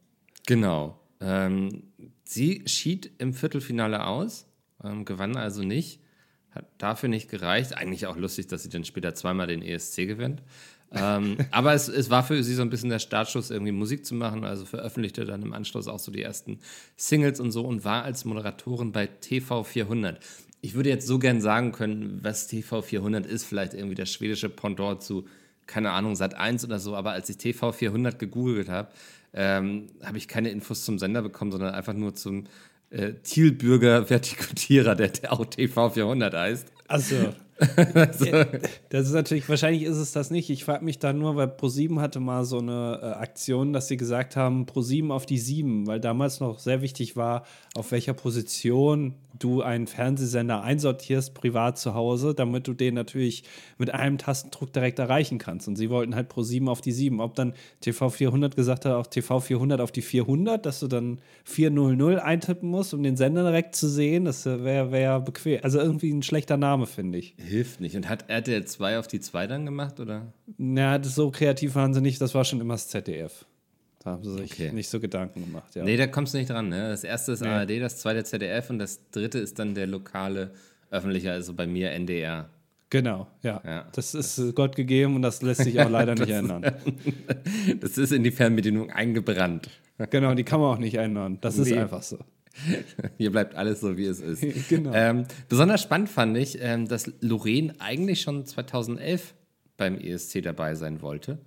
Genau. 0.47 0.99
Ähm, 1.19 1.83
sie 2.23 2.63
schied 2.65 3.11
im 3.19 3.33
Viertelfinale 3.33 4.07
aus, 4.07 4.47
ähm, 4.83 5.05
gewann 5.05 5.35
also 5.35 5.61
nicht, 5.61 5.99
hat 6.51 6.65
dafür 6.77 7.09
nicht 7.09 7.29
gereicht. 7.29 7.77
Eigentlich 7.77 8.07
auch 8.07 8.15
lustig, 8.15 8.47
dass 8.47 8.63
sie 8.63 8.69
dann 8.69 8.85
später 8.85 9.13
zweimal 9.13 9.47
den 9.47 9.61
ESC 9.61 10.07
gewinnt. 10.07 10.41
ähm, 10.93 11.37
aber 11.51 11.73
es, 11.73 11.89
es, 11.89 12.09
war 12.09 12.23
für 12.23 12.41
sie 12.43 12.55
so 12.55 12.61
ein 12.61 12.69
bisschen 12.69 12.89
der 12.89 12.99
Startschuss, 12.99 13.51
irgendwie 13.51 13.73
Musik 13.73 14.05
zu 14.05 14.15
machen. 14.15 14.45
Also 14.45 14.65
veröffentlichte 14.65 15.25
dann 15.25 15.41
im 15.41 15.53
Anschluss 15.53 15.87
auch 15.87 15.99
so 15.99 16.11
die 16.11 16.21
ersten 16.21 16.59
Singles 16.95 17.41
und 17.41 17.51
so 17.51 17.65
und 17.65 17.83
war 17.83 18.03
als 18.03 18.23
Moderatorin 18.23 18.93
bei 18.93 19.07
TV 19.07 19.63
400. 19.63 20.23
Ich 20.61 20.75
würde 20.75 20.89
jetzt 20.89 21.07
so 21.07 21.19
gern 21.19 21.41
sagen 21.41 21.73
können, 21.73 22.19
was 22.23 22.47
TV 22.47 22.81
400 22.81 23.25
ist, 23.25 23.43
vielleicht 23.43 23.73
irgendwie 23.73 23.95
der 23.95 24.05
schwedische 24.05 24.49
Pendant 24.49 25.03
zu, 25.03 25.25
keine 25.65 25.91
Ahnung, 25.91 26.15
Sat 26.15 26.35
1 26.35 26.63
oder 26.63 26.79
so. 26.79 26.95
Aber 26.95 27.11
als 27.11 27.29
ich 27.29 27.37
TV 27.37 27.73
400 27.73 28.17
gegoogelt 28.17 28.69
habe, 28.69 28.89
ähm, 29.37 29.87
habe 30.03 30.17
ich 30.17 30.27
keine 30.27 30.49
Infos 30.49 30.83
zum 30.83 30.97
Sender 30.97 31.21
bekommen, 31.21 31.51
sondern 31.51 31.75
einfach 31.75 31.93
nur 31.93 32.15
zum 32.15 32.45
äh, 32.89 33.13
Thielbürger 33.23 34.09
Vertikutierer, 34.09 34.95
der, 34.95 35.09
der 35.09 35.31
auch 35.31 35.45
TV 35.45 35.91
400 35.91 36.33
heißt. 36.33 36.71
Also. 36.87 37.33
Das 38.89 39.07
ist 39.07 39.13
natürlich, 39.13 39.49
wahrscheinlich 39.49 39.83
ist 39.83 39.97
es 39.97 40.11
das 40.11 40.29
nicht. 40.29 40.49
Ich 40.49 40.63
frage 40.63 40.85
mich 40.85 40.99
da 40.99 41.13
nur, 41.13 41.35
weil 41.35 41.47
ProSieben 41.47 41.99
hatte 41.99 42.19
mal 42.19 42.45
so 42.45 42.59
eine 42.59 42.99
äh, 43.01 43.05
Aktion, 43.05 43.73
dass 43.73 43.87
sie 43.87 43.97
gesagt 43.97 44.35
haben, 44.35 44.65
ProSieben 44.65 45.11
auf 45.11 45.25
die 45.25 45.37
7, 45.37 45.87
weil 45.87 45.99
damals 45.99 46.39
noch 46.39 46.59
sehr 46.59 46.81
wichtig 46.81 47.15
war, 47.15 47.45
auf 47.75 47.91
welcher 47.91 48.13
Position 48.13 49.15
du 49.39 49.61
einen 49.61 49.85
Fernsehsender 49.85 50.63
einsortierst, 50.63 51.35
privat 51.35 51.77
zu 51.77 51.93
Hause, 51.93 52.33
damit 52.33 52.67
du 52.67 52.73
den 52.73 52.95
natürlich 52.95 53.43
mit 53.77 53.93
einem 53.93 54.17
Tastendruck 54.17 54.73
direkt 54.73 54.97
erreichen 54.97 55.37
kannst. 55.37 55.67
Und 55.67 55.75
sie 55.75 55.89
wollten 55.89 56.15
halt 56.15 56.29
ProSieben 56.29 56.67
auf 56.69 56.81
die 56.81 56.91
7. 56.91 57.19
Ob 57.19 57.35
dann 57.35 57.53
TV 57.81 58.09
400 58.09 58.55
gesagt 58.55 58.85
hat, 58.85 58.93
auch 58.93 59.07
TV 59.07 59.39
400 59.39 59.81
auf 59.81 59.91
die 59.91 60.01
400, 60.01 60.65
dass 60.65 60.79
du 60.79 60.87
dann 60.87 61.19
400 61.43 62.19
eintippen 62.19 62.69
musst, 62.69 62.93
um 62.93 63.03
den 63.03 63.17
Sender 63.17 63.43
direkt 63.43 63.75
zu 63.75 63.87
sehen, 63.87 64.25
das 64.25 64.45
wäre 64.45 64.91
wär 64.91 65.19
bequem. 65.19 65.59
Also 65.63 65.79
irgendwie 65.79 66.11
ein 66.11 66.23
schlechter 66.23 66.57
Name, 66.57 66.87
finde 66.87 67.19
ich 67.19 67.35
hilft 67.47 67.81
nicht. 67.81 67.95
Und 67.95 68.09
hat 68.09 68.29
RTL 68.29 68.65
2 68.65 68.99
auf 68.99 69.07
die 69.07 69.19
2 69.19 69.47
dann 69.47 69.65
gemacht, 69.65 69.99
oder? 69.99 70.33
Na, 70.57 70.97
das 70.97 71.15
so 71.15 71.31
kreativ 71.31 71.75
waren 71.75 71.93
sie 71.93 72.01
nicht, 72.01 72.21
das 72.21 72.35
war 72.35 72.45
schon 72.45 72.61
immer 72.61 72.75
das 72.75 72.87
ZDF. 72.89 73.45
Da 74.03 74.11
haben 74.11 74.23
sie 74.23 74.33
sich 74.33 74.53
okay. 74.53 74.71
nicht 74.71 74.89
so 74.89 74.99
Gedanken 74.99 75.45
gemacht. 75.45 75.75
Ja. 75.75 75.83
Nee, 75.83 75.97
da 75.97 76.07
kommst 76.07 76.33
du 76.33 76.37
nicht 76.37 76.49
dran. 76.49 76.69
Ne? 76.69 76.89
Das 76.89 77.03
erste 77.03 77.31
ist 77.31 77.41
nee. 77.41 77.47
ARD, 77.47 77.81
das 77.81 77.97
zweite 77.97 78.23
ZDF 78.23 78.69
und 78.69 78.79
das 78.79 79.09
dritte 79.11 79.39
ist 79.39 79.59
dann 79.59 79.75
der 79.75 79.87
lokale 79.87 80.51
öffentliche, 80.91 81.31
also 81.31 81.53
bei 81.53 81.67
mir 81.67 81.91
NDR. 81.91 82.49
Genau, 82.89 83.27
ja. 83.43 83.61
ja. 83.65 83.85
Das 83.93 84.13
ist 84.13 84.37
das 84.37 84.55
Gott 84.55 84.75
gegeben 84.75 85.15
und 85.15 85.21
das 85.21 85.41
lässt 85.41 85.63
sich 85.63 85.79
auch 85.81 85.89
leider 85.89 86.15
nicht 86.15 86.29
ändern. 86.29 86.61
das 87.81 87.97
ist 87.97 88.13
in 88.13 88.23
die 88.23 88.31
Fernbedienung 88.31 88.91
eingebrannt. 88.91 89.69
Genau, 90.09 90.33
die 90.35 90.43
kann 90.43 90.61
man 90.61 90.75
auch 90.75 90.79
nicht 90.79 90.95
ändern. 90.95 91.39
Das 91.41 91.57
nee. 91.57 91.63
ist 91.63 91.77
einfach 91.77 92.03
so. 92.03 92.19
Hier 93.17 93.31
bleibt 93.31 93.55
alles 93.55 93.81
so, 93.81 93.97
wie 93.97 94.05
es 94.05 94.19
ist. 94.19 94.41
genau. 94.69 94.91
Ähm, 94.93 95.25
besonders 95.49 95.81
spannend 95.81 96.09
fand 96.09 96.37
ich, 96.37 96.57
ähm, 96.61 96.87
dass 96.87 97.11
Lorraine 97.21 97.73
eigentlich 97.79 98.21
schon 98.21 98.45
2011 98.45 99.33
beim 99.77 99.99
ESC 99.99 100.41
dabei 100.41 100.75
sein 100.75 101.01
wollte. 101.01 101.39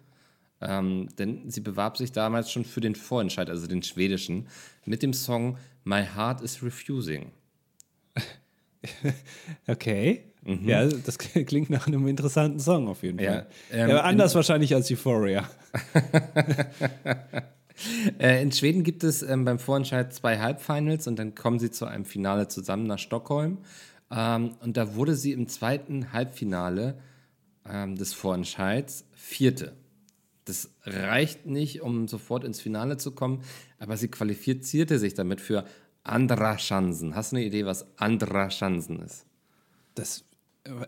Ähm, 0.62 1.08
denn 1.18 1.48
sie 1.50 1.60
bewarb 1.60 1.96
sich 1.96 2.12
damals 2.12 2.50
schon 2.52 2.64
für 2.64 2.80
den 2.80 2.94
Vorentscheid, 2.94 3.48
also 3.48 3.66
den 3.66 3.82
schwedischen, 3.82 4.46
mit 4.84 5.02
dem 5.02 5.14
Song 5.14 5.56
My 5.84 6.04
Heart 6.04 6.42
is 6.42 6.62
Refusing. 6.62 7.32
okay. 9.66 10.24
Mhm. 10.42 10.68
Ja, 10.68 10.86
das 10.86 11.18
klingt 11.18 11.70
nach 11.70 11.86
einem 11.86 12.06
interessanten 12.06 12.60
Song 12.60 12.88
auf 12.88 13.02
jeden 13.02 13.18
Fall. 13.18 13.46
Ja, 13.70 13.76
ähm, 13.76 13.90
ja 13.90 14.00
anders 14.00 14.34
wahrscheinlich 14.34 14.74
als 14.74 14.90
Euphoria. 14.90 15.48
Äh, 18.18 18.42
in 18.42 18.52
Schweden 18.52 18.82
gibt 18.82 19.04
es 19.04 19.22
ähm, 19.22 19.44
beim 19.44 19.58
Vorentscheid 19.58 20.12
zwei 20.12 20.38
Halbfinals 20.38 21.06
und 21.06 21.18
dann 21.18 21.34
kommen 21.34 21.58
sie 21.58 21.70
zu 21.70 21.86
einem 21.86 22.04
Finale 22.04 22.48
zusammen 22.48 22.86
nach 22.86 22.98
Stockholm. 22.98 23.58
Ähm, 24.10 24.56
und 24.60 24.76
da 24.76 24.94
wurde 24.94 25.14
sie 25.14 25.32
im 25.32 25.48
zweiten 25.48 26.12
Halbfinale 26.12 26.98
ähm, 27.68 27.96
des 27.96 28.12
Vorentscheids 28.12 29.04
Vierte. 29.12 29.72
Das 30.44 30.70
reicht 30.84 31.46
nicht, 31.46 31.82
um 31.82 32.08
sofort 32.08 32.44
ins 32.44 32.60
Finale 32.60 32.96
zu 32.96 33.12
kommen, 33.12 33.42
aber 33.78 33.96
sie 33.96 34.08
qualifizierte 34.08 34.98
sich 34.98 35.14
damit 35.14 35.40
für 35.40 35.64
Andra 36.02 36.58
Schansen. 36.58 37.14
Hast 37.14 37.32
du 37.32 37.36
eine 37.36 37.44
Idee, 37.44 37.66
was 37.66 37.86
Andra 37.98 38.50
Schansen 38.50 39.00
ist? 39.00 39.26
Das 39.94 40.24
äh, 40.64 40.86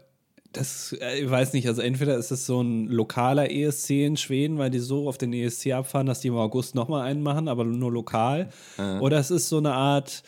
das, 0.53 0.95
äh, 1.01 1.21
ich 1.21 1.31
weiß 1.31 1.53
nicht, 1.53 1.67
also 1.67 1.83
entweder 1.83 2.17
ist 2.17 2.31
es 2.31 2.47
so 2.47 2.61
ein 2.61 2.89
lokaler 2.89 3.51
ESC 3.51 3.91
in 3.91 4.17
Schweden, 4.17 4.59
weil 4.59 4.71
die 4.71 4.79
so 4.79 5.09
auf 5.09 5.19
den 5.19 5.33
ESC 5.33 5.73
abfahren, 5.73 6.07
dass 6.07 6.21
die 6.21 6.29
im 6.29 6.37
August 6.37 6.75
nochmal 6.75 7.03
einen 7.03 7.23
machen, 7.23 7.49
aber 7.49 7.65
nur 7.65 7.93
lokal. 7.93 8.51
Äh. 8.79 8.99
Oder 8.99 9.19
es 9.19 9.31
ist 9.31 9.49
so 9.49 9.59
eine 9.59 9.73
Art 9.73 10.23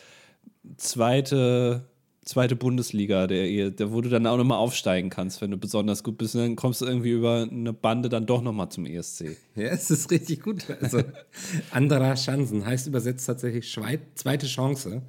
zweite, 0.77 1.85
zweite 2.23 2.55
Bundesliga, 2.55 3.27
der, 3.27 3.71
der, 3.71 3.91
wo 3.93 4.01
du 4.01 4.09
dann 4.09 4.25
auch 4.27 4.37
nochmal 4.37 4.57
aufsteigen 4.57 5.09
kannst, 5.09 5.41
wenn 5.41 5.51
du 5.51 5.57
besonders 5.57 6.03
gut 6.03 6.17
bist. 6.17 6.35
Und 6.35 6.41
dann 6.41 6.55
kommst 6.55 6.81
du 6.81 6.85
irgendwie 6.85 7.11
über 7.11 7.47
eine 7.49 7.73
Bande 7.73 8.09
dann 8.09 8.25
doch 8.25 8.41
nochmal 8.41 8.69
zum 8.69 8.85
ESC. 8.85 9.37
Ja, 9.55 9.67
es 9.67 9.91
ist 9.91 10.11
richtig 10.11 10.41
gut. 10.41 10.65
Also, 10.81 11.01
anderer 11.71 12.15
Chancen 12.15 12.65
heißt 12.65 12.87
übersetzt 12.87 13.27
tatsächlich 13.27 13.69
Schweiz, 13.69 14.01
zweite 14.15 14.47
Chance. 14.47 15.03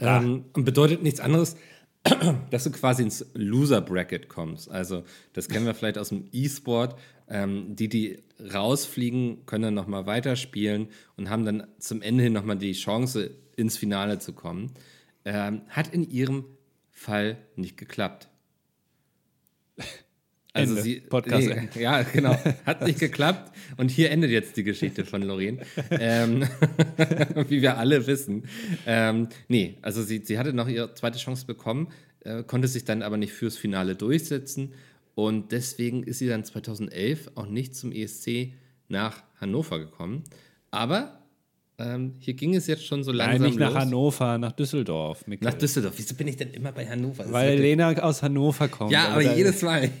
Ähm, 0.00 0.44
und 0.52 0.64
bedeutet 0.64 1.02
nichts 1.02 1.18
anderes 1.18 1.56
dass 2.50 2.64
du 2.64 2.70
quasi 2.70 3.02
ins 3.02 3.26
Loser-Bracket 3.34 4.28
kommst. 4.28 4.70
Also, 4.70 5.04
das 5.32 5.48
kennen 5.48 5.66
wir 5.66 5.74
vielleicht 5.74 5.98
aus 5.98 6.10
dem 6.10 6.28
E-Sport. 6.32 6.98
Ähm, 7.28 7.76
die, 7.76 7.88
die 7.88 8.22
rausfliegen, 8.52 9.44
können 9.46 9.64
dann 9.64 9.74
nochmal 9.74 10.06
weiterspielen 10.06 10.88
und 11.16 11.28
haben 11.28 11.44
dann 11.44 11.66
zum 11.78 12.00
Ende 12.02 12.24
hin 12.24 12.32
nochmal 12.32 12.56
die 12.56 12.72
Chance, 12.72 13.30
ins 13.56 13.76
Finale 13.76 14.18
zu 14.18 14.32
kommen. 14.32 14.72
Ähm, 15.24 15.62
hat 15.68 15.92
in 15.92 16.08
ihrem 16.08 16.44
Fall 16.90 17.36
nicht 17.56 17.76
geklappt. 17.76 18.28
Also 20.52 20.72
Ende. 20.72 20.82
sie, 20.82 21.00
Podcast. 21.00 21.46
Nee, 21.46 21.82
ja, 21.82 22.02
genau. 22.02 22.36
Hat 22.66 22.84
nicht 22.86 22.98
geklappt. 22.98 23.52
Und 23.76 23.90
hier 23.90 24.10
endet 24.10 24.30
jetzt 24.30 24.56
die 24.56 24.64
Geschichte 24.64 25.04
von 25.04 25.22
Lorraine. 25.22 25.58
ähm, 25.90 26.48
wie 27.48 27.62
wir 27.62 27.78
alle 27.78 28.06
wissen. 28.06 28.44
Ähm, 28.86 29.28
nee, 29.48 29.76
also 29.82 30.02
sie, 30.02 30.22
sie 30.24 30.38
hatte 30.38 30.52
noch 30.52 30.68
ihre 30.68 30.94
zweite 30.94 31.18
Chance 31.18 31.46
bekommen, 31.46 31.88
äh, 32.20 32.42
konnte 32.42 32.66
sich 32.66 32.84
dann 32.84 33.02
aber 33.02 33.16
nicht 33.16 33.32
fürs 33.32 33.56
Finale 33.56 33.94
durchsetzen. 33.94 34.72
Und 35.14 35.52
deswegen 35.52 36.02
ist 36.02 36.18
sie 36.18 36.28
dann 36.28 36.44
2011 36.44 37.32
auch 37.34 37.46
nicht 37.46 37.74
zum 37.74 37.92
ESC 37.92 38.52
nach 38.88 39.22
Hannover 39.40 39.78
gekommen. 39.78 40.24
Aber 40.70 41.17
ähm, 41.78 42.14
hier 42.18 42.34
ging 42.34 42.56
es 42.56 42.66
jetzt 42.66 42.84
schon 42.84 43.04
so 43.04 43.12
langsam 43.12 43.40
Nein, 43.40 43.50
nicht 43.50 43.60
nach 43.60 43.74
Hannover, 43.74 44.36
nach 44.36 44.50
Düsseldorf. 44.52 45.24
Mikkel. 45.28 45.48
Nach 45.48 45.56
Düsseldorf. 45.56 45.94
Wieso 45.96 46.14
bin 46.16 46.26
ich 46.26 46.36
denn 46.36 46.50
immer 46.50 46.72
bei 46.72 46.84
Hannover? 46.88 47.22
Das 47.22 47.32
Weil 47.32 47.56
Lena 47.56 47.92
aus 48.02 48.22
Hannover 48.22 48.66
kommt. 48.66 48.90
Ja, 48.90 49.10
aber 49.10 49.36
jedes 49.36 49.62
Mal. 49.62 49.88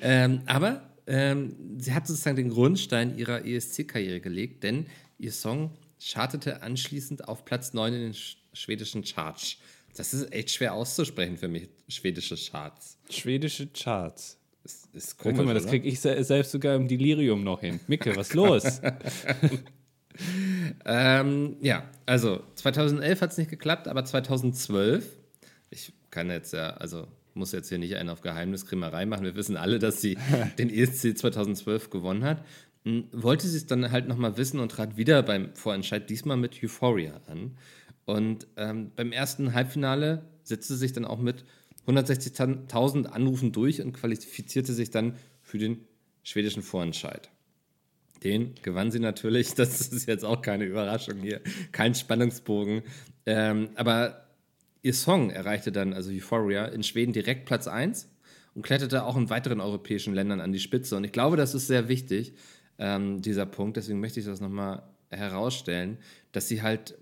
ähm, 0.00 0.40
aber 0.46 0.90
ähm, 1.06 1.54
sie 1.78 1.92
hat 1.92 2.06
sozusagen 2.06 2.36
den 2.36 2.48
Grundstein 2.48 3.18
ihrer 3.18 3.44
ESC-Karriere 3.44 4.20
gelegt, 4.20 4.62
denn 4.62 4.86
ihr 5.18 5.32
Song 5.32 5.72
chartete 6.00 6.62
anschließend 6.62 7.28
auf 7.28 7.44
Platz 7.44 7.74
9 7.74 7.92
in 7.92 8.00
den 8.00 8.14
schwedischen 8.54 9.04
Charts. 9.04 9.58
Das 9.96 10.14
ist 10.14 10.32
echt 10.32 10.50
schwer 10.50 10.72
auszusprechen 10.72 11.36
für 11.36 11.48
mich, 11.48 11.68
schwedische 11.88 12.36
Charts. 12.36 12.98
Schwedische 13.10 13.66
Charts. 13.66 14.39
Das 14.62 14.88
ist 14.92 15.18
komisch, 15.18 15.36
ja, 15.36 15.38
guck 15.38 15.46
mal, 15.46 15.54
das 15.54 15.66
kriege 15.66 15.88
ich 15.88 16.00
selbst 16.00 16.50
sogar 16.50 16.76
im 16.76 16.86
Delirium 16.86 17.42
noch 17.42 17.60
hin. 17.60 17.80
Micke, 17.86 18.14
was 18.16 18.34
los? 18.34 18.80
ähm, 20.84 21.56
ja, 21.60 21.88
also 22.06 22.42
2011 22.56 23.20
hat 23.20 23.32
es 23.32 23.38
nicht 23.38 23.50
geklappt, 23.50 23.88
aber 23.88 24.04
2012, 24.04 25.16
ich 25.70 25.92
kann 26.10 26.30
jetzt 26.30 26.52
ja, 26.52 26.70
also 26.70 27.06
muss 27.34 27.52
jetzt 27.52 27.68
hier 27.68 27.78
nicht 27.78 27.96
einen 27.96 28.10
auf 28.10 28.20
Geheimniskrämerei 28.20 29.06
machen. 29.06 29.24
Wir 29.24 29.34
wissen 29.34 29.56
alle, 29.56 29.78
dass 29.78 30.00
sie 30.00 30.18
den 30.58 30.70
ESC 30.70 31.16
2012 31.16 31.90
gewonnen 31.90 32.24
hat. 32.24 32.44
Hm, 32.84 33.04
wollte 33.12 33.46
sie 33.46 33.56
es 33.56 33.66
dann 33.66 33.90
halt 33.90 34.08
nochmal 34.08 34.36
wissen 34.36 34.60
und 34.60 34.70
trat 34.70 34.96
wieder 34.96 35.22
beim 35.22 35.54
Vorentscheid, 35.54 36.08
diesmal 36.08 36.36
mit 36.36 36.62
Euphoria 36.62 37.20
an. 37.26 37.56
Und 38.04 38.46
ähm, 38.56 38.92
beim 38.96 39.12
ersten 39.12 39.54
Halbfinale 39.54 40.24
setzte 40.42 40.74
sie 40.74 40.80
sich 40.80 40.92
dann 40.92 41.04
auch 41.04 41.18
mit 41.18 41.44
160.000 41.86 43.06
Anrufen 43.06 43.52
durch 43.52 43.82
und 43.82 43.92
qualifizierte 43.92 44.72
sich 44.72 44.90
dann 44.90 45.16
für 45.42 45.58
den 45.58 45.86
schwedischen 46.22 46.62
Vorentscheid. 46.62 47.30
Den 48.22 48.54
gewann 48.62 48.90
sie 48.90 48.98
natürlich, 48.98 49.54
das 49.54 49.80
ist 49.88 50.06
jetzt 50.06 50.24
auch 50.24 50.42
keine 50.42 50.64
Überraschung 50.64 51.18
hier, 51.18 51.40
kein 51.72 51.94
Spannungsbogen. 51.94 52.82
Ähm, 53.26 53.70
aber 53.74 54.26
ihr 54.82 54.94
Song 54.94 55.30
erreichte 55.30 55.72
dann, 55.72 55.92
also 55.92 56.10
Euphoria, 56.10 56.66
in 56.66 56.82
Schweden 56.82 57.12
direkt 57.12 57.46
Platz 57.46 57.66
1 57.66 58.08
und 58.54 58.62
kletterte 58.62 59.04
auch 59.04 59.16
in 59.16 59.30
weiteren 59.30 59.60
europäischen 59.60 60.14
Ländern 60.14 60.40
an 60.40 60.52
die 60.52 60.60
Spitze. 60.60 60.96
Und 60.96 61.04
ich 61.04 61.12
glaube, 61.12 61.36
das 61.36 61.54
ist 61.54 61.66
sehr 61.66 61.88
wichtig, 61.88 62.34
ähm, 62.78 63.22
dieser 63.22 63.46
Punkt. 63.46 63.76
Deswegen 63.76 64.00
möchte 64.00 64.20
ich 64.20 64.26
das 64.26 64.40
nochmal 64.40 64.82
herausstellen, 65.10 65.98
dass 66.32 66.48
sie 66.48 66.62
halt 66.62 66.96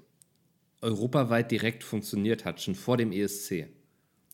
europaweit 0.81 1.51
direkt 1.51 1.83
funktioniert 1.83 2.45
hat, 2.45 2.61
schon 2.61 2.75
vor 2.75 2.97
dem 2.97 3.13
ESC. 3.13 3.67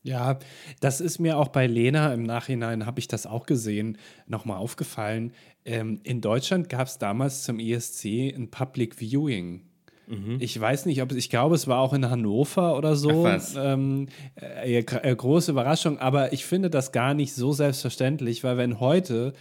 Ja, 0.05 0.37
das 0.81 1.01
ist 1.01 1.17
mir 1.17 1.35
auch 1.35 1.47
bei 1.47 1.65
Lena 1.65 2.13
im 2.13 2.21
Nachhinein, 2.21 2.85
habe 2.85 2.99
ich 2.99 3.07
das 3.07 3.25
auch 3.25 3.47
gesehen, 3.47 3.97
nochmal 4.27 4.57
aufgefallen. 4.57 5.33
Ähm, 5.65 5.99
in 6.03 6.21
Deutschland 6.21 6.69
gab 6.69 6.85
es 6.85 6.99
damals 6.99 7.41
zum 7.41 7.57
ESC 7.57 8.05
ein 8.35 8.51
Public 8.51 9.01
Viewing. 9.01 9.61
Mhm. 10.05 10.37
Ich 10.39 10.61
weiß 10.61 10.85
nicht, 10.85 11.01
ob 11.01 11.09
es, 11.09 11.17
ich 11.17 11.31
glaube, 11.31 11.55
es 11.55 11.67
war 11.67 11.79
auch 11.79 11.91
in 11.91 12.07
Hannover 12.07 12.77
oder 12.77 12.95
so. 12.95 13.27
Ähm, 13.57 14.07
äh, 14.39 14.77
äh, 14.77 15.15
große 15.15 15.49
Überraschung, 15.49 15.97
aber 15.97 16.33
ich 16.33 16.45
finde 16.45 16.69
das 16.69 16.91
gar 16.91 17.15
nicht 17.15 17.33
so 17.33 17.51
selbstverständlich, 17.51 18.43
weil 18.43 18.57
wenn 18.57 18.79
heute 18.79 19.33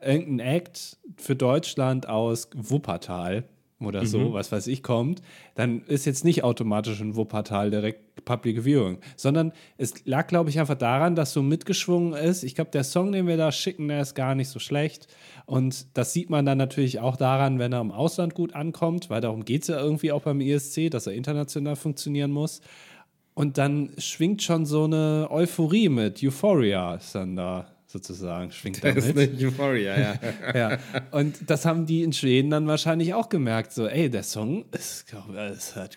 irgendein 0.00 0.40
Act 0.40 0.96
für 1.16 1.36
Deutschland 1.36 2.08
aus 2.08 2.50
Wuppertal 2.56 3.44
oder 3.80 4.04
so, 4.06 4.18
mhm. 4.18 4.32
was 4.32 4.50
weiß 4.50 4.66
ich, 4.66 4.82
kommt, 4.82 5.22
dann 5.54 5.82
ist 5.86 6.04
jetzt 6.04 6.24
nicht 6.24 6.42
automatisch 6.42 7.00
ein 7.00 7.14
Wuppertal 7.14 7.70
direkt 7.70 8.24
Public 8.24 8.64
Viewing, 8.64 8.98
sondern 9.16 9.52
es 9.76 10.04
lag, 10.04 10.26
glaube 10.26 10.50
ich, 10.50 10.58
einfach 10.58 10.74
daran, 10.74 11.14
dass 11.14 11.32
so 11.32 11.42
mitgeschwungen 11.42 12.12
ist. 12.12 12.42
Ich 12.42 12.56
glaube, 12.56 12.70
der 12.72 12.82
Song, 12.82 13.12
den 13.12 13.26
wir 13.26 13.36
da 13.36 13.52
schicken, 13.52 13.88
der 13.88 14.00
ist 14.00 14.14
gar 14.14 14.34
nicht 14.34 14.48
so 14.48 14.58
schlecht. 14.58 15.06
Und 15.46 15.96
das 15.96 16.12
sieht 16.12 16.28
man 16.28 16.44
dann 16.44 16.58
natürlich 16.58 16.98
auch 16.98 17.16
daran, 17.16 17.58
wenn 17.58 17.72
er 17.72 17.80
im 17.80 17.92
Ausland 17.92 18.34
gut 18.34 18.54
ankommt, 18.54 19.10
weil 19.10 19.20
darum 19.20 19.44
geht 19.44 19.62
es 19.62 19.68
ja 19.68 19.78
irgendwie 19.78 20.12
auch 20.12 20.22
beim 20.22 20.40
ESC, 20.40 20.90
dass 20.90 21.06
er 21.06 21.14
international 21.14 21.76
funktionieren 21.76 22.32
muss. 22.32 22.60
Und 23.34 23.56
dann 23.56 23.90
schwingt 23.98 24.42
schon 24.42 24.66
so 24.66 24.84
eine 24.84 25.28
Euphorie 25.30 25.88
mit. 25.88 26.20
Euphoria 26.24 26.96
ist 26.96 27.14
dann 27.14 27.36
da 27.36 27.66
sozusagen 27.88 28.52
schwingt 28.52 28.84
das 28.84 28.94
damit. 28.94 29.04
ist 29.04 29.38
eine 29.40 29.46
Euphoria, 29.46 29.98
ja. 29.98 30.18
ja. 30.54 30.78
Und 31.10 31.50
das 31.50 31.64
haben 31.64 31.86
die 31.86 32.02
in 32.02 32.12
Schweden 32.12 32.50
dann 32.50 32.66
wahrscheinlich 32.66 33.14
auch 33.14 33.30
gemerkt. 33.30 33.72
So, 33.72 33.86
ey, 33.86 34.10
der 34.10 34.22
Song 34.22 34.66
ist, 34.72 35.06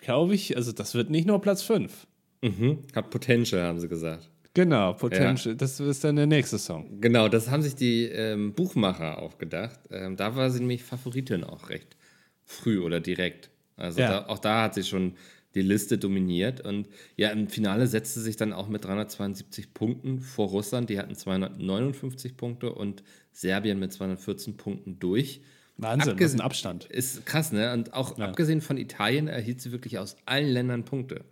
glaube 0.00 0.34
ich, 0.34 0.56
also 0.56 0.72
das 0.72 0.94
wird 0.94 1.10
nicht 1.10 1.26
nur 1.26 1.40
Platz 1.40 1.62
5. 1.62 2.06
Mhm. 2.40 2.78
Hat 2.96 3.10
Potential, 3.10 3.62
haben 3.62 3.78
sie 3.78 3.88
gesagt. 3.88 4.28
Genau, 4.54 4.94
Potential. 4.94 5.54
Ja. 5.54 5.58
Das 5.58 5.80
ist 5.80 6.04
dann 6.04 6.16
der 6.16 6.26
nächste 6.26 6.58
Song. 6.58 7.00
Genau, 7.00 7.28
das 7.28 7.50
haben 7.50 7.62
sich 7.62 7.74
die 7.74 8.04
ähm, 8.04 8.52
Buchmacher 8.54 9.18
auch 9.18 9.38
gedacht. 9.38 9.78
Ähm, 9.90 10.16
da 10.16 10.34
war 10.34 10.50
sie 10.50 10.60
nämlich 10.60 10.82
Favoritin 10.82 11.44
auch 11.44 11.68
recht 11.68 11.96
früh 12.44 12.80
oder 12.80 13.00
direkt. 13.00 13.50
Also 13.76 14.00
ja. 14.00 14.08
da, 14.08 14.26
auch 14.26 14.38
da 14.38 14.62
hat 14.62 14.74
sie 14.74 14.82
schon 14.82 15.14
die 15.54 15.62
Liste 15.62 15.98
dominiert. 15.98 16.60
Und 16.60 16.88
ja, 17.16 17.30
im 17.30 17.48
Finale 17.48 17.86
setzte 17.86 18.20
sich 18.20 18.36
dann 18.36 18.52
auch 18.52 18.68
mit 18.68 18.84
372 18.84 19.74
Punkten 19.74 20.20
vor 20.20 20.48
Russland. 20.48 20.90
Die 20.90 20.98
hatten 20.98 21.14
259 21.14 22.36
Punkte 22.36 22.72
und 22.72 23.02
Serbien 23.32 23.78
mit 23.78 23.92
214 23.92 24.56
Punkten 24.56 24.98
durch. 24.98 25.40
Wahnsinn, 25.78 26.12
Abges 26.12 26.26
das 26.26 26.34
ist 26.34 26.40
ein 26.40 26.44
Abstand. 26.44 26.84
Ist 26.86 27.26
krass, 27.26 27.52
ne? 27.52 27.72
Und 27.72 27.94
auch 27.94 28.18
ja. 28.18 28.26
abgesehen 28.26 28.60
von 28.60 28.76
Italien 28.76 29.28
erhielt 29.28 29.60
sie 29.60 29.72
wirklich 29.72 29.98
aus 29.98 30.16
allen 30.26 30.48
Ländern 30.48 30.84
Punkte. 30.84 31.24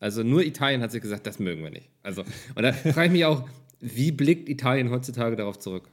Also 0.00 0.22
nur 0.22 0.44
Italien 0.44 0.82
hat 0.82 0.92
sich 0.92 1.00
gesagt, 1.00 1.26
das 1.26 1.38
mögen 1.38 1.62
wir 1.62 1.70
nicht. 1.70 1.88
Also, 2.02 2.24
und 2.54 2.62
da 2.62 2.72
frage 2.72 3.06
ich 3.06 3.12
mich 3.12 3.24
auch, 3.24 3.48
wie 3.80 4.12
blickt 4.12 4.48
Italien 4.48 4.90
heutzutage 4.90 5.36
darauf 5.36 5.58
zurück? 5.58 5.88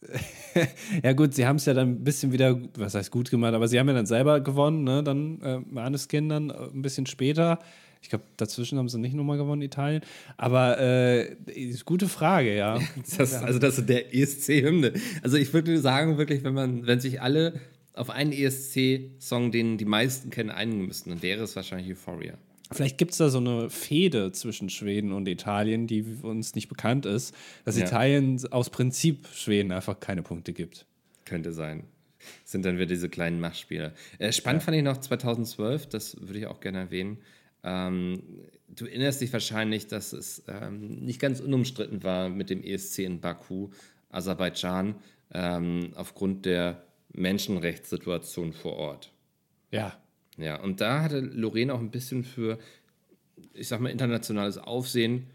ja, 1.02 1.12
gut, 1.12 1.34
sie 1.34 1.46
haben 1.46 1.56
es 1.56 1.64
ja 1.66 1.74
dann 1.74 1.90
ein 1.90 2.04
bisschen 2.04 2.32
wieder, 2.32 2.60
was 2.76 2.94
heißt 2.94 3.10
gut 3.10 3.30
gemacht, 3.30 3.54
aber 3.54 3.68
sie 3.68 3.78
haben 3.78 3.88
ja 3.88 3.94
dann 3.94 4.06
selber 4.06 4.40
gewonnen, 4.40 4.84
ne? 4.84 5.02
Dann 5.02 5.40
äh, 5.42 5.58
Maneskin 5.58 6.28
dann 6.28 6.50
äh, 6.50 6.54
ein 6.72 6.82
bisschen 6.82 7.06
später. 7.06 7.58
Ich 8.00 8.10
glaube, 8.10 8.24
dazwischen 8.36 8.78
haben 8.78 8.88
sie 8.88 8.98
nicht 8.98 9.14
nochmal 9.14 9.38
gewonnen, 9.38 9.62
Italien. 9.62 10.02
Aber 10.36 10.78
äh, 10.78 11.34
ist 11.52 11.84
gute 11.84 12.08
Frage, 12.08 12.56
ja. 12.56 12.78
das, 13.18 13.34
also, 13.34 13.58
das 13.58 13.78
ist 13.78 13.88
der 13.88 14.14
ESC-Hymne. 14.14 14.92
Also, 15.22 15.36
ich 15.36 15.52
würde 15.52 15.78
sagen, 15.78 16.16
wirklich, 16.16 16.44
wenn 16.44 16.54
man, 16.54 16.86
wenn 16.86 17.00
sich 17.00 17.20
alle 17.20 17.54
auf 17.94 18.10
einen 18.10 18.30
ESC-Song, 18.30 19.50
den 19.50 19.78
die 19.78 19.84
meisten 19.84 20.30
kennen, 20.30 20.50
einigen 20.50 20.86
müssten, 20.86 21.10
dann 21.10 21.22
wäre 21.22 21.42
es 21.42 21.56
wahrscheinlich 21.56 21.90
Euphoria. 21.90 22.34
Vielleicht 22.70 22.98
gibt 22.98 23.12
es 23.12 23.18
da 23.18 23.30
so 23.30 23.38
eine 23.38 23.70
Fehde 23.70 24.32
zwischen 24.32 24.68
Schweden 24.68 25.12
und 25.12 25.26
Italien, 25.26 25.86
die 25.86 26.02
uns 26.22 26.54
nicht 26.54 26.68
bekannt 26.68 27.06
ist, 27.06 27.34
dass 27.64 27.78
ja. 27.78 27.86
Italien 27.86 28.40
aus 28.50 28.70
Prinzip 28.70 29.26
Schweden 29.28 29.72
einfach 29.72 30.00
keine 30.00 30.22
Punkte 30.22 30.52
gibt. 30.52 30.86
Könnte 31.24 31.52
sein. 31.52 31.84
Sind 32.44 32.64
dann 32.64 32.76
wieder 32.76 32.86
diese 32.86 33.08
kleinen 33.08 33.40
Machtspiele. 33.40 33.94
Äh, 34.18 34.32
spannend 34.32 34.62
ja. 34.62 34.66
fand 34.66 34.76
ich 34.76 34.82
noch 34.82 34.98
2012, 34.98 35.86
das 35.86 36.20
würde 36.20 36.40
ich 36.40 36.46
auch 36.46 36.60
gerne 36.60 36.78
erwähnen. 36.78 37.18
Ähm, 37.64 38.22
du 38.68 38.84
erinnerst 38.84 39.20
dich 39.20 39.32
wahrscheinlich, 39.32 39.86
dass 39.86 40.12
es 40.12 40.42
ähm, 40.48 41.04
nicht 41.04 41.20
ganz 41.20 41.40
unumstritten 41.40 42.02
war 42.02 42.28
mit 42.28 42.50
dem 42.50 42.62
ESC 42.62 43.00
in 43.00 43.20
Baku, 43.20 43.70
Aserbaidschan, 44.10 44.96
ähm, 45.32 45.92
aufgrund 45.94 46.44
der 46.44 46.84
Menschenrechtssituation 47.12 48.52
vor 48.52 48.76
Ort. 48.76 49.12
Ja, 49.70 49.98
ja, 50.38 50.60
und 50.60 50.80
da 50.80 51.02
hatte 51.02 51.20
Lorena 51.20 51.74
auch 51.74 51.80
ein 51.80 51.90
bisschen 51.90 52.24
für, 52.24 52.58
ich 53.52 53.68
sag 53.68 53.80
mal, 53.80 53.90
internationales 53.90 54.58
Aufsehen 54.58 55.26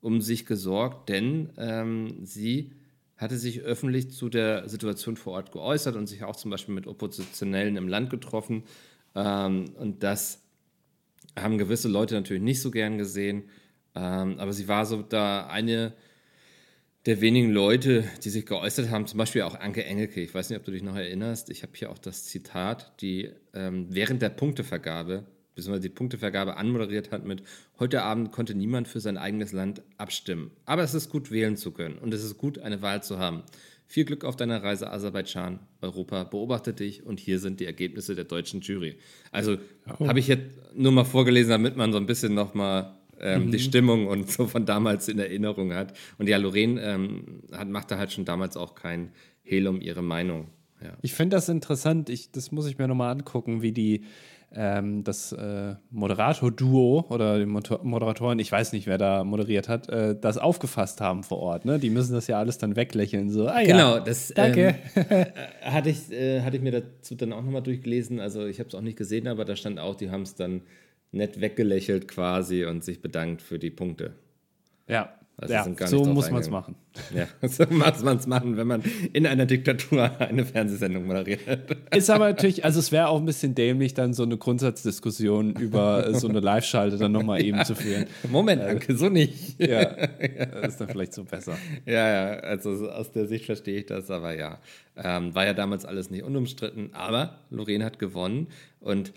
um 0.00 0.20
sich 0.20 0.44
gesorgt, 0.44 1.08
denn 1.08 1.48
ähm, 1.56 2.26
sie 2.26 2.72
hatte 3.16 3.38
sich 3.38 3.62
öffentlich 3.62 4.10
zu 4.10 4.28
der 4.28 4.68
Situation 4.68 5.16
vor 5.16 5.32
Ort 5.32 5.50
geäußert 5.50 5.96
und 5.96 6.08
sich 6.08 6.24
auch 6.24 6.36
zum 6.36 6.50
Beispiel 6.50 6.74
mit 6.74 6.86
Oppositionellen 6.86 7.76
im 7.76 7.88
Land 7.88 8.10
getroffen. 8.10 8.64
Ähm, 9.14 9.70
und 9.78 10.02
das 10.02 10.42
haben 11.38 11.56
gewisse 11.56 11.88
Leute 11.88 12.14
natürlich 12.14 12.42
nicht 12.42 12.60
so 12.60 12.70
gern 12.70 12.98
gesehen. 12.98 13.44
Ähm, 13.94 14.38
aber 14.38 14.52
sie 14.52 14.68
war 14.68 14.84
so 14.84 15.00
da 15.00 15.46
eine 15.46 15.94
der 17.06 17.20
wenigen 17.20 17.50
Leute, 17.50 18.04
die 18.24 18.30
sich 18.30 18.46
geäußert 18.46 18.90
haben, 18.90 19.06
zum 19.06 19.18
Beispiel 19.18 19.42
auch 19.42 19.54
Anke 19.60 19.84
Engelke. 19.84 20.22
Ich 20.22 20.34
weiß 20.34 20.48
nicht, 20.48 20.58
ob 20.58 20.64
du 20.64 20.72
dich 20.72 20.82
noch 20.82 20.96
erinnerst. 20.96 21.50
Ich 21.50 21.62
habe 21.62 21.72
hier 21.74 21.90
auch 21.90 21.98
das 21.98 22.24
Zitat, 22.24 23.00
die 23.02 23.30
ähm, 23.52 23.86
während 23.90 24.22
der 24.22 24.30
Punktevergabe, 24.30 25.24
beziehungsweise 25.54 25.88
die 25.88 25.94
Punktevergabe 25.94 26.56
anmoderiert 26.56 27.12
hat 27.12 27.26
mit: 27.26 27.42
Heute 27.78 28.02
Abend 28.02 28.32
konnte 28.32 28.54
niemand 28.54 28.88
für 28.88 29.00
sein 29.00 29.18
eigenes 29.18 29.52
Land 29.52 29.82
abstimmen. 29.98 30.50
Aber 30.64 30.82
es 30.82 30.94
ist 30.94 31.10
gut, 31.10 31.30
wählen 31.30 31.56
zu 31.56 31.72
können. 31.72 31.98
Und 31.98 32.14
es 32.14 32.24
ist 32.24 32.38
gut, 32.38 32.58
eine 32.58 32.80
Wahl 32.80 33.02
zu 33.02 33.18
haben. 33.18 33.42
Viel 33.86 34.06
Glück 34.06 34.24
auf 34.24 34.34
deiner 34.34 34.62
Reise 34.62 34.90
Aserbaidschan, 34.90 35.60
Europa. 35.82 36.24
Beobachte 36.24 36.72
dich 36.72 37.04
und 37.04 37.20
hier 37.20 37.38
sind 37.38 37.60
die 37.60 37.66
Ergebnisse 37.66 38.14
der 38.14 38.24
deutschen 38.24 38.62
Jury. 38.62 38.96
Also 39.30 39.58
oh. 39.98 40.08
habe 40.08 40.20
ich 40.20 40.28
jetzt 40.28 40.46
nur 40.74 40.90
mal 40.90 41.04
vorgelesen, 41.04 41.50
damit 41.50 41.76
man 41.76 41.92
so 41.92 41.98
ein 41.98 42.06
bisschen 42.06 42.32
nochmal 42.32 42.94
ähm, 43.24 43.46
mhm. 43.46 43.50
die 43.50 43.58
Stimmung 43.58 44.06
und 44.06 44.30
so 44.30 44.46
von 44.46 44.66
damals 44.66 45.08
in 45.08 45.18
Erinnerung 45.18 45.72
hat. 45.72 45.94
Und 46.18 46.28
ja, 46.28 46.36
Lorraine 46.36 46.80
ähm, 46.80 47.42
hat, 47.52 47.68
machte 47.68 47.98
halt 47.98 48.12
schon 48.12 48.24
damals 48.24 48.56
auch 48.56 48.74
kein 48.74 49.10
Hehl 49.42 49.66
um 49.66 49.80
ihre 49.80 50.02
Meinung. 50.02 50.48
Ja. 50.82 50.92
Ich 51.02 51.14
finde 51.14 51.36
das 51.36 51.48
interessant. 51.48 52.10
Ich, 52.10 52.30
das 52.30 52.52
muss 52.52 52.66
ich 52.66 52.78
mir 52.78 52.86
nochmal 52.86 53.10
angucken, 53.12 53.62
wie 53.62 53.72
die 53.72 54.04
ähm, 54.56 55.02
das 55.02 55.32
äh, 55.32 55.74
Moderator-Duo 55.90 57.06
oder 57.08 57.38
die 57.38 57.46
Moderatoren, 57.46 58.38
ich 58.38 58.52
weiß 58.52 58.72
nicht, 58.72 58.86
wer 58.86 58.98
da 58.98 59.24
moderiert 59.24 59.68
hat, 59.68 59.88
äh, 59.88 60.14
das 60.18 60.38
aufgefasst 60.38 61.00
haben 61.00 61.24
vor 61.24 61.38
Ort. 61.38 61.64
Ne? 61.64 61.78
Die 61.78 61.90
müssen 61.90 62.12
das 62.12 62.26
ja 62.26 62.38
alles 62.38 62.58
dann 62.58 62.76
weglächeln. 62.76 63.30
So, 63.30 63.48
ah, 63.48 63.62
genau, 63.62 63.98
das 63.98 64.28
danke. 64.28 64.76
Ähm, 64.94 65.26
hatte, 65.62 65.90
ich, 65.90 66.12
äh, 66.12 66.42
hatte 66.42 66.56
ich 66.56 66.62
mir 66.62 66.72
dazu 66.72 67.14
dann 67.14 67.32
auch 67.32 67.42
nochmal 67.42 67.62
durchgelesen. 67.62 68.20
Also 68.20 68.46
ich 68.46 68.60
habe 68.60 68.68
es 68.68 68.74
auch 68.74 68.80
nicht 68.80 68.96
gesehen, 68.96 69.26
aber 69.26 69.44
da 69.44 69.56
stand 69.56 69.80
auch, 69.80 69.96
die 69.96 70.10
haben 70.10 70.22
es 70.22 70.34
dann 70.34 70.62
nett 71.14 71.40
weggelächelt 71.40 72.08
quasi 72.08 72.64
und 72.64 72.84
sich 72.84 73.00
bedankt 73.00 73.42
für 73.42 73.58
die 73.58 73.70
Punkte. 73.70 74.14
Ja, 74.88 75.14
also 75.36 75.52
ja 75.52 75.86
so 75.88 76.04
muss 76.04 76.30
man 76.30 76.40
es 76.40 76.50
machen. 76.50 76.76
Ja, 77.12 77.26
so 77.48 77.64
muss 77.70 78.02
man 78.04 78.18
es 78.18 78.26
machen, 78.28 78.56
wenn 78.56 78.68
man 78.68 78.84
in 79.12 79.26
einer 79.26 79.46
Diktatur 79.46 80.20
eine 80.20 80.44
Fernsehsendung 80.44 81.06
moderiert. 81.06 81.40
Ist 81.92 82.08
aber 82.08 82.26
natürlich, 82.26 82.64
also 82.64 82.78
es 82.78 82.92
wäre 82.92 83.08
auch 83.08 83.18
ein 83.18 83.26
bisschen 83.26 83.56
dämlich, 83.56 83.94
dann 83.94 84.14
so 84.14 84.22
eine 84.22 84.36
Grundsatzdiskussion 84.36 85.56
über 85.56 86.14
so 86.14 86.28
eine 86.28 86.38
Live-Schalte 86.38 86.96
dann 86.96 87.10
nochmal 87.10 87.40
ja. 87.40 87.46
eben 87.46 87.64
zu 87.64 87.74
führen. 87.74 88.06
Moment, 88.30 88.62
äh, 88.62 88.66
Anke, 88.66 88.96
so 88.96 89.08
nicht. 89.08 89.60
Ja, 89.60 89.84
das 90.62 90.68
ist 90.68 90.80
dann 90.80 90.88
vielleicht 90.88 91.14
so 91.14 91.24
besser. 91.24 91.58
Ja, 91.84 92.08
ja, 92.08 92.30
also 92.40 92.88
aus 92.88 93.10
der 93.10 93.26
Sicht 93.26 93.46
verstehe 93.46 93.80
ich 93.80 93.86
das, 93.86 94.10
aber 94.10 94.36
ja. 94.36 94.60
Ähm, 94.96 95.34
war 95.34 95.44
ja 95.44 95.54
damals 95.54 95.84
alles 95.84 96.10
nicht 96.10 96.22
unumstritten, 96.22 96.90
aber 96.92 97.40
Lorraine 97.50 97.84
hat 97.84 97.98
gewonnen 97.98 98.46
und 98.78 99.12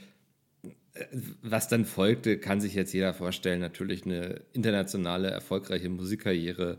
was 1.42 1.68
dann 1.68 1.86
folgte, 1.86 2.38
kann 2.38 2.62
sich 2.62 2.74
jetzt 2.74 2.94
jeder 2.94 3.14
vorstellen. 3.14 3.60
Natürlich 3.60 4.06
eine 4.06 4.42
internationale, 4.54 5.30
erfolgreiche 5.30 5.90
Musikkarriere, 5.90 6.78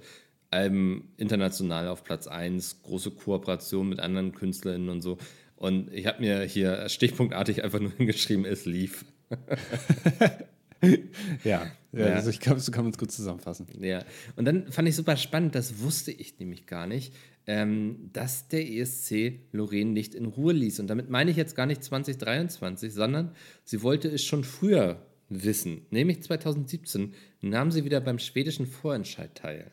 Alben 0.50 1.12
international 1.16 1.88
auf 1.88 2.04
Platz 2.04 2.26
1, 2.26 2.82
große 2.82 3.10
Kooperation 3.10 3.88
mit 3.88 4.00
anderen 4.00 4.32
Künstlerinnen 4.32 4.88
und 4.88 5.02
so. 5.02 5.18
Und 5.56 5.92
ich 5.92 6.06
habe 6.06 6.20
mir 6.20 6.42
hier 6.42 6.88
stichpunktartig 6.88 7.64
einfach 7.64 7.80
nur 7.80 7.92
hingeschrieben, 7.96 8.44
es 8.44 8.64
lief. 8.64 9.04
ja, 11.44 11.66
ja, 11.92 12.06
Also 12.14 12.30
ich 12.30 12.40
glaube, 12.40 12.60
so 12.60 12.70
kann 12.72 12.84
man 12.84 12.92
es 12.92 12.98
gut 12.98 13.10
zusammenfassen. 13.10 13.66
Ja, 13.80 14.04
und 14.36 14.44
dann 14.44 14.70
fand 14.70 14.88
ich 14.88 14.96
super 14.96 15.16
spannend, 15.16 15.54
das 15.54 15.80
wusste 15.80 16.12
ich 16.12 16.38
nämlich 16.38 16.66
gar 16.66 16.86
nicht, 16.86 17.12
ähm, 17.48 18.10
dass 18.12 18.46
der 18.48 18.68
ESC 18.68 19.40
Lorraine 19.52 19.90
nicht 19.90 20.14
in 20.14 20.26
Ruhe 20.26 20.52
ließ. 20.52 20.80
Und 20.80 20.86
damit 20.88 21.08
meine 21.08 21.30
ich 21.30 21.36
jetzt 21.36 21.56
gar 21.56 21.66
nicht 21.66 21.82
2023, 21.82 22.92
sondern 22.92 23.32
sie 23.64 23.82
wollte 23.82 24.08
es 24.08 24.22
schon 24.22 24.44
früher 24.44 25.02
wissen. 25.30 25.86
Nämlich 25.90 26.22
2017 26.22 27.14
nahm 27.40 27.70
sie 27.70 27.84
wieder 27.86 28.00
beim 28.00 28.18
schwedischen 28.18 28.66
Vorentscheid 28.66 29.34
teil. 29.34 29.70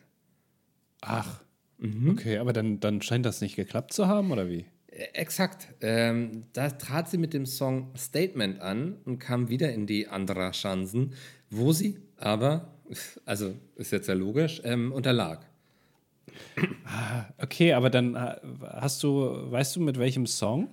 Ach, 1.01 1.43
mhm. 1.77 2.09
okay, 2.09 2.37
aber 2.37 2.53
dann, 2.53 2.79
dann 2.79 3.01
scheint 3.01 3.25
das 3.25 3.41
nicht 3.41 3.57
geklappt 3.57 3.93
zu 3.93 4.07
haben, 4.07 4.31
oder 4.31 4.49
wie? 4.49 4.65
Äh, 4.87 5.07
exakt. 5.13 5.67
Ähm, 5.81 6.43
da 6.53 6.69
trat 6.69 7.09
sie 7.09 7.17
mit 7.17 7.33
dem 7.33 7.45
Song 7.45 7.91
Statement 7.97 8.61
an 8.61 8.95
und 9.03 9.19
kam 9.19 9.49
wieder 9.49 9.73
in 9.73 9.85
die 9.85 10.07
Andra 10.07 10.51
Chancen, 10.51 11.13
wo 11.49 11.73
sie 11.73 11.97
aber 12.15 12.71
also 13.25 13.53
ist 13.75 13.91
jetzt 13.91 14.07
ja 14.07 14.13
logisch, 14.13 14.61
ähm, 14.63 14.91
unterlag. 14.91 15.45
Okay, 17.37 17.73
aber 17.73 17.89
dann 17.89 18.15
äh, 18.15 18.35
hast 18.63 19.03
du, 19.03 19.51
weißt 19.51 19.75
du 19.75 19.81
mit 19.81 19.99
welchem 19.99 20.25
Song? 20.27 20.69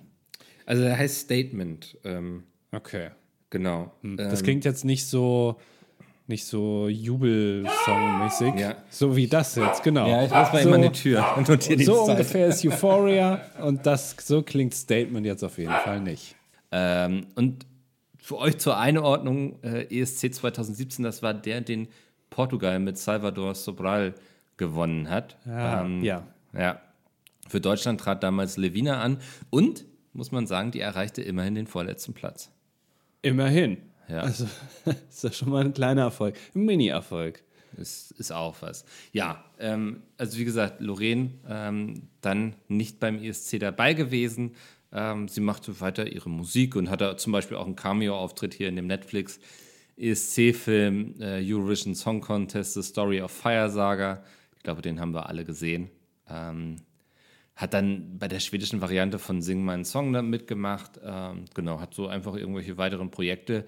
Also 0.65 0.83
er 0.83 0.97
heißt 0.97 1.21
Statement. 1.21 1.97
Ähm, 2.03 2.43
okay. 2.71 3.09
Genau. 3.49 3.91
Das 4.01 4.39
Ähm, 4.39 4.45
klingt 4.45 4.65
jetzt 4.65 4.83
nicht 4.85 5.05
so, 5.05 5.57
nicht 6.27 6.45
so 6.45 6.87
Jubelsong-mäßig. 6.87 8.55
Ja. 8.59 8.75
So 8.89 9.15
wie 9.15 9.27
das 9.27 9.55
jetzt, 9.55 9.83
genau. 9.83 10.07
Ja, 10.07 10.23
ich 10.23 10.31
muss 10.31 10.53
mal 10.53 10.61
so, 10.63 10.67
immer 10.69 10.77
eine 10.77 10.91
Tür 10.91 11.25
und 11.37 11.47
notiere 11.49 11.77
die 11.77 11.83
So 11.83 12.05
Zeit. 12.05 12.11
ungefähr 12.17 12.47
ist 12.47 12.65
Euphoria 12.65 13.41
und 13.61 13.85
das, 13.85 14.15
so 14.21 14.41
klingt 14.41 14.73
Statement 14.73 15.25
jetzt 15.25 15.43
auf 15.43 15.57
jeden 15.57 15.71
Fall 15.73 15.99
nicht. 15.99 16.35
Ähm, 16.71 17.27
und 17.35 17.65
für 18.17 18.37
euch 18.37 18.57
zur 18.57 18.77
Einordnung, 18.77 19.61
äh, 19.63 19.83
ESC 20.01 20.33
2017, 20.33 21.03
das 21.03 21.21
war 21.21 21.33
der, 21.33 21.61
den 21.61 21.87
Portugal 22.29 22.79
mit 22.79 22.97
Salvador 22.97 23.53
Sobral 23.53 24.15
gewonnen 24.63 25.09
hat. 25.09 25.37
Ja, 25.45 25.83
Ähm, 25.83 26.03
ja. 26.03 26.27
ja. 26.53 26.81
Für 27.47 27.59
Deutschland 27.59 27.99
trat 27.99 28.23
damals 28.23 28.57
Levina 28.57 29.01
an 29.01 29.17
und, 29.49 29.85
muss 30.13 30.31
man 30.31 30.47
sagen, 30.47 30.71
die 30.71 30.79
erreichte 30.79 31.21
immerhin 31.21 31.55
den 31.55 31.67
vorletzten 31.67 32.13
Platz. 32.13 32.49
Immerhin. 33.21 33.77
Ja. 34.07 34.21
Also, 34.21 34.47
ist 35.09 35.23
ja 35.23 35.31
schon 35.31 35.49
mal 35.49 35.63
ein 35.65 35.73
kleiner 35.73 36.03
Erfolg. 36.03 36.35
Ein 36.55 36.65
Mini-Erfolg. 36.65 37.43
Ist, 37.77 38.11
ist 38.11 38.31
auch 38.31 38.61
was. 38.61 38.85
Ja, 39.13 39.43
ähm, 39.59 40.03
also 40.17 40.37
wie 40.37 40.45
gesagt, 40.45 40.79
Lorraine 40.79 41.31
ähm, 41.49 42.03
dann 42.21 42.55
nicht 42.67 42.99
beim 42.99 43.17
ESC 43.17 43.59
dabei 43.59 43.93
gewesen. 43.93 44.55
Ähm, 44.91 45.27
sie 45.27 45.41
machte 45.41 45.81
weiter 45.81 46.07
ihre 46.07 46.29
Musik 46.29 46.75
und 46.75 46.89
hatte 46.89 47.15
zum 47.17 47.33
Beispiel 47.33 47.57
auch 47.57 47.65
einen 47.65 47.75
Cameo-Auftritt 47.75 48.53
hier 48.53 48.69
in 48.69 48.75
dem 48.75 48.85
Netflix 48.85 49.39
ESC-Film 49.97 51.15
äh, 51.19 51.41
Eurovision 51.43 51.95
Song 51.95 52.21
Contest, 52.21 52.75
The 52.75 52.83
Story 52.83 53.21
of 53.21 53.31
Fire 53.31 53.69
Saga. 53.69 54.23
Ich 54.63 54.65
glaube, 54.65 54.81
den 54.81 55.01
haben 55.01 55.13
wir 55.13 55.27
alle 55.27 55.43
gesehen. 55.43 55.89
Ähm, 56.29 56.77
hat 57.53 57.73
dann 57.73 58.17
bei 58.17 58.29
der 58.29 58.39
schwedischen 58.39 58.79
Variante 58.79 59.19
von 59.19 59.41
Sing 59.41 59.65
meinen 59.65 59.83
Song 59.83 60.11
mitgemacht. 60.29 61.01
Ähm, 61.03 61.43
genau, 61.53 61.81
hat 61.81 61.93
so 61.93 62.07
einfach 62.07 62.35
irgendwelche 62.35 62.77
weiteren 62.77 63.11
Projekte 63.11 63.65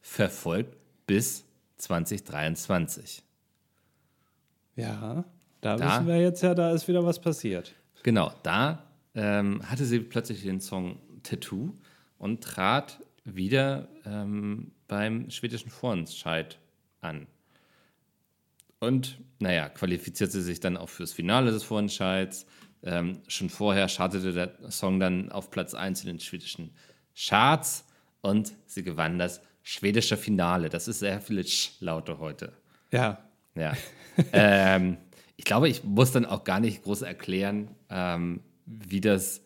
verfolgt 0.00 0.78
bis 1.06 1.44
2023. 1.76 3.22
Ja, 4.76 5.24
da, 5.60 5.76
Da- 5.76 5.84
wissen 5.98 6.06
wir 6.06 6.18
jetzt 6.22 6.42
ja, 6.42 6.54
da 6.54 6.70
ist 6.72 6.88
wieder 6.88 7.04
was 7.04 7.20
passiert. 7.20 7.74
Genau, 8.02 8.32
da 8.42 8.82
ähm, 9.14 9.60
hatte 9.70 9.84
sie 9.84 10.00
plötzlich 10.00 10.42
den 10.42 10.60
Song 10.62 10.98
Tattoo 11.22 11.74
und 12.16 12.42
trat 12.42 13.00
wieder 13.24 13.88
ähm, 14.06 14.72
beim 14.88 15.28
schwedischen 15.28 15.68
Vorentscheid 15.68 16.58
an. 17.02 17.26
Und 18.80 19.18
naja, 19.38 19.68
qualifizierte 19.68 20.32
sie 20.32 20.42
sich 20.42 20.60
dann 20.60 20.76
auch 20.76 20.88
fürs 20.88 21.12
Finale 21.12 21.50
des 21.50 21.62
Vorentscheids. 21.62 22.46
Ähm, 22.82 23.20
schon 23.28 23.50
vorher 23.50 23.88
startete 23.88 24.32
der 24.32 24.70
Song 24.70 24.98
dann 25.00 25.30
auf 25.30 25.50
Platz 25.50 25.74
1 25.74 26.02
in 26.02 26.06
den 26.08 26.20
schwedischen 26.20 26.70
Charts 27.14 27.84
und 28.22 28.52
sie 28.66 28.82
gewann 28.82 29.18
das 29.18 29.42
schwedische 29.62 30.16
Finale. 30.16 30.70
Das 30.70 30.88
ist 30.88 31.00
sehr 31.00 31.20
viele 31.20 31.44
Sch-Laute 31.44 32.18
heute. 32.18 32.52
Ja, 32.90 33.22
Ja. 33.54 33.76
ähm, 34.32 34.96
ich 35.36 35.44
glaube, 35.44 35.68
ich 35.68 35.84
muss 35.84 36.12
dann 36.12 36.26
auch 36.26 36.44
gar 36.44 36.60
nicht 36.60 36.82
groß 36.82 37.02
erklären, 37.02 37.68
ähm, 37.88 38.40
wie 38.66 39.00
das 39.00 39.42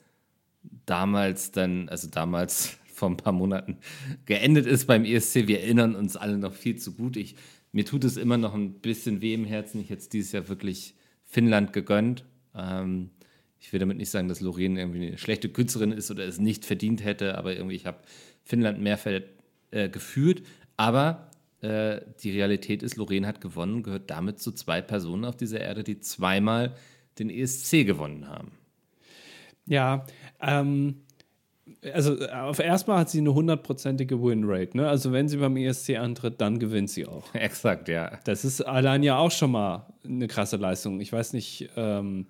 damals 0.86 1.52
dann, 1.52 1.88
also 1.88 2.08
damals 2.08 2.78
vor 2.94 3.10
ein 3.10 3.16
paar 3.16 3.32
Monaten 3.32 3.78
geendet 4.24 4.66
ist 4.66 4.86
beim 4.86 5.04
ESC. 5.04 5.46
Wir 5.46 5.60
erinnern 5.60 5.94
uns 5.94 6.16
alle 6.16 6.38
noch 6.38 6.54
viel 6.54 6.76
zu 6.76 6.94
gut. 6.94 7.16
Ich, 7.16 7.36
mir 7.74 7.84
tut 7.84 8.04
es 8.04 8.16
immer 8.16 8.38
noch 8.38 8.54
ein 8.54 8.74
bisschen 8.74 9.20
weh 9.20 9.34
im 9.34 9.44
Herzen. 9.44 9.80
Ich 9.80 9.90
hätte 9.90 10.02
es 10.02 10.08
dieses 10.08 10.30
Jahr 10.30 10.48
wirklich 10.48 10.94
Finnland 11.24 11.72
gegönnt. 11.72 12.24
Ähm, 12.54 13.10
ich 13.58 13.72
will 13.72 13.80
damit 13.80 13.96
nicht 13.96 14.10
sagen, 14.10 14.28
dass 14.28 14.40
Lorraine 14.40 14.78
irgendwie 14.78 15.08
eine 15.08 15.18
schlechte 15.18 15.48
Künstlerin 15.48 15.90
ist 15.90 16.08
oder 16.08 16.24
es 16.24 16.38
nicht 16.38 16.64
verdient 16.64 17.02
hätte, 17.04 17.36
aber 17.36 17.56
irgendwie, 17.56 17.74
ich 17.74 17.86
habe 17.86 17.98
Finnland 18.44 18.80
mehr 18.80 18.98
äh, 19.72 19.88
geführt. 19.88 20.42
Aber 20.76 21.32
äh, 21.62 22.00
die 22.22 22.30
Realität 22.30 22.84
ist, 22.84 22.94
Lorraine 22.94 23.26
hat 23.26 23.40
gewonnen, 23.40 23.82
gehört 23.82 24.08
damit 24.08 24.38
zu 24.38 24.52
zwei 24.52 24.80
Personen 24.80 25.24
auf 25.24 25.36
dieser 25.36 25.60
Erde, 25.60 25.82
die 25.82 25.98
zweimal 25.98 26.76
den 27.18 27.28
ESC 27.28 27.84
gewonnen 27.84 28.28
haben. 28.28 28.52
Ja, 29.66 30.06
ähm, 30.40 31.00
also 31.92 32.20
äh, 32.20 32.30
auf 32.30 32.58
erstmal 32.58 32.98
hat 32.98 33.10
sie 33.10 33.18
eine 33.18 33.34
hundertprozentige 33.34 34.22
Winrate. 34.22 34.76
Ne? 34.76 34.88
Also 34.88 35.12
wenn 35.12 35.28
sie 35.28 35.38
beim 35.38 35.56
ESC 35.56 35.96
antritt, 35.96 36.40
dann 36.40 36.58
gewinnt 36.58 36.90
sie 36.90 37.06
auch. 37.06 37.22
Exakt, 37.34 37.88
ja. 37.88 38.18
Das 38.24 38.44
ist 38.44 38.60
allein 38.60 39.02
ja 39.02 39.18
auch 39.18 39.30
schon 39.30 39.52
mal 39.52 39.86
eine 40.04 40.26
krasse 40.26 40.56
Leistung. 40.56 41.00
Ich 41.00 41.12
weiß 41.12 41.32
nicht, 41.32 41.70
ähm, 41.76 42.26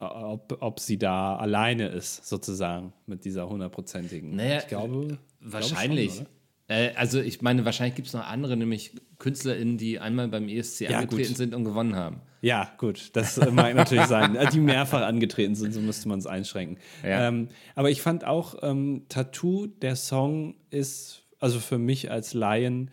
ob, 0.00 0.56
ob 0.60 0.80
sie 0.80 0.98
da 0.98 1.36
alleine 1.36 1.88
ist, 1.88 2.26
sozusagen, 2.26 2.92
mit 3.06 3.24
dieser 3.24 3.48
hundertprozentigen. 3.48 4.36
Naja, 4.36 4.58
ich 4.58 4.68
glaube. 4.68 5.18
Wahrscheinlich. 5.40 6.16
schon, 6.16 6.26
äh, 6.68 6.90
also 6.94 7.20
ich 7.20 7.42
meine, 7.42 7.64
wahrscheinlich 7.64 7.94
gibt 7.96 8.08
es 8.08 8.14
noch 8.14 8.26
andere, 8.26 8.56
nämlich 8.56 8.92
KünstlerInnen, 9.18 9.78
die 9.78 9.98
einmal 9.98 10.28
beim 10.28 10.48
ESC 10.48 10.82
Ja, 10.82 10.98
angetreten 10.98 11.28
gut. 11.28 11.36
sind 11.36 11.54
und 11.54 11.64
gewonnen 11.64 11.96
haben. 11.96 12.20
Ja, 12.40 12.70
gut, 12.78 13.10
das 13.14 13.36
äh, 13.38 13.50
mag 13.50 13.74
natürlich 13.74 14.06
sein. 14.06 14.36
Äh, 14.36 14.48
Die 14.50 14.60
mehrfach 14.60 15.02
angetreten 15.02 15.56
sind, 15.56 15.74
so 15.74 15.80
müsste 15.80 16.08
man 16.08 16.20
es 16.20 16.26
einschränken. 16.26 16.78
Ja. 17.02 17.28
Ähm, 17.28 17.48
aber 17.74 17.90
ich 17.90 18.00
fand 18.00 18.24
auch, 18.24 18.54
ähm, 18.62 19.06
Tattoo, 19.08 19.66
der 19.66 19.96
Song 19.96 20.54
ist, 20.70 21.24
also 21.40 21.58
für 21.58 21.78
mich 21.78 22.10
als 22.12 22.34
Laien, 22.34 22.90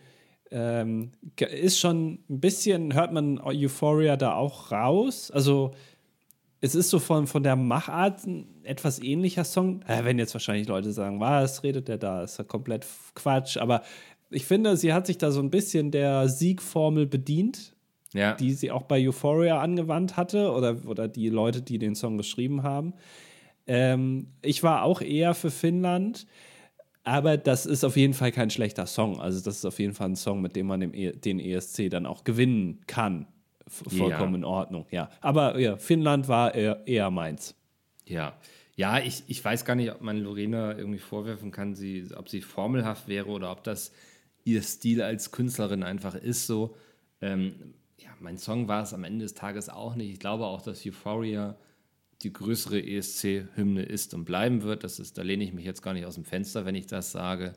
ähm, 0.50 1.12
ist 1.38 1.78
schon 1.78 2.20
ein 2.28 2.40
bisschen, 2.40 2.94
hört 2.94 3.12
man 3.12 3.38
Euphoria 3.40 4.16
da 4.16 4.34
auch 4.34 4.72
raus. 4.72 5.30
Also 5.30 5.74
es 6.60 6.74
ist 6.74 6.90
so 6.90 6.98
von, 6.98 7.26
von 7.26 7.42
der 7.42 7.56
Machart 7.56 8.26
ein 8.26 8.46
etwas 8.64 9.02
ähnlicher 9.02 9.44
Song. 9.44 9.82
Äh, 9.86 10.04
wenn 10.04 10.18
jetzt 10.18 10.34
wahrscheinlich 10.34 10.66
Leute 10.68 10.92
sagen, 10.92 11.20
was 11.20 11.62
redet 11.62 11.88
der 11.88 11.98
da? 11.98 12.22
Ist 12.22 12.38
ja 12.38 12.44
komplett 12.44 12.86
Quatsch. 13.14 13.56
Aber 13.58 13.82
ich 14.30 14.46
finde, 14.46 14.76
sie 14.76 14.92
hat 14.92 15.06
sich 15.06 15.18
da 15.18 15.30
so 15.30 15.40
ein 15.40 15.50
bisschen 15.50 15.90
der 15.90 16.28
Siegformel 16.28 17.06
bedient 17.06 17.74
Ja. 18.14 18.34
die 18.34 18.52
sie 18.52 18.70
auch 18.70 18.82
bei 18.84 19.06
Euphoria 19.06 19.60
angewandt 19.60 20.16
hatte 20.16 20.50
oder, 20.52 20.76
oder 20.86 21.06
die 21.08 21.28
Leute, 21.28 21.62
die 21.62 21.78
den 21.78 21.94
Song 21.94 22.16
geschrieben 22.16 22.62
haben. 22.62 22.94
Ähm, 23.66 24.28
ich 24.42 24.62
war 24.62 24.82
auch 24.84 25.00
eher 25.02 25.34
für 25.34 25.50
Finnland, 25.50 26.26
aber 27.04 27.36
das 27.36 27.66
ist 27.66 27.84
auf 27.84 27.96
jeden 27.96 28.14
Fall 28.14 28.32
kein 28.32 28.50
schlechter 28.50 28.86
Song. 28.86 29.20
Also 29.20 29.40
das 29.44 29.56
ist 29.58 29.64
auf 29.64 29.78
jeden 29.78 29.92
Fall 29.94 30.08
ein 30.10 30.16
Song, 30.16 30.40
mit 30.40 30.56
dem 30.56 30.66
man 30.66 30.80
den, 30.80 30.94
e 30.94 31.12
den 31.12 31.38
ESC 31.38 31.88
dann 31.90 32.06
auch 32.06 32.24
gewinnen 32.24 32.80
kann. 32.86 33.26
Vollkommen 33.68 34.32
Ja. 34.32 34.38
in 34.38 34.44
Ordnung, 34.44 34.86
ja. 34.90 35.10
Aber 35.20 35.58
ja, 35.58 35.76
Finnland 35.76 36.28
war 36.28 36.54
eher, 36.54 36.86
eher 36.86 37.10
meins. 37.10 37.54
Ja, 38.06 38.36
ja 38.76 38.98
ich, 39.00 39.24
ich 39.26 39.44
weiß 39.44 39.64
gar 39.64 39.74
nicht, 39.74 39.90
ob 39.90 40.00
man 40.00 40.18
Lorena 40.18 40.76
irgendwie 40.76 41.00
vorwerfen 41.00 41.50
kann, 41.50 41.74
sie, 41.74 42.08
ob 42.16 42.28
sie 42.28 42.42
formelhaft 42.42 43.08
wäre 43.08 43.26
oder 43.26 43.50
ob 43.50 43.64
das 43.64 43.92
ihr 44.44 44.62
Stil 44.62 45.02
als 45.02 45.32
Künstlerin 45.32 45.82
einfach 45.82 46.14
ist. 46.14 46.46
So, 46.46 46.76
ähm, 47.20 47.74
ja, 47.98 48.10
mein 48.20 48.38
Song 48.38 48.68
war 48.68 48.82
es 48.82 48.94
am 48.94 49.02
Ende 49.02 49.24
des 49.24 49.34
Tages 49.34 49.68
auch 49.68 49.96
nicht. 49.96 50.12
Ich 50.12 50.20
glaube 50.20 50.46
auch, 50.46 50.62
dass 50.62 50.86
Euphoria 50.86 51.56
die 52.22 52.32
größere 52.32 52.80
ESC-Hymne 52.80 53.82
ist 53.82 54.14
und 54.14 54.24
bleiben 54.24 54.62
wird. 54.62 54.84
Das 54.84 54.98
ist, 55.00 55.18
da 55.18 55.22
lehne 55.22 55.44
ich 55.44 55.52
mich 55.52 55.64
jetzt 55.64 55.82
gar 55.82 55.92
nicht 55.92 56.06
aus 56.06 56.14
dem 56.14 56.24
Fenster, 56.24 56.64
wenn 56.64 56.74
ich 56.74 56.86
das 56.86 57.12
sage. 57.12 57.54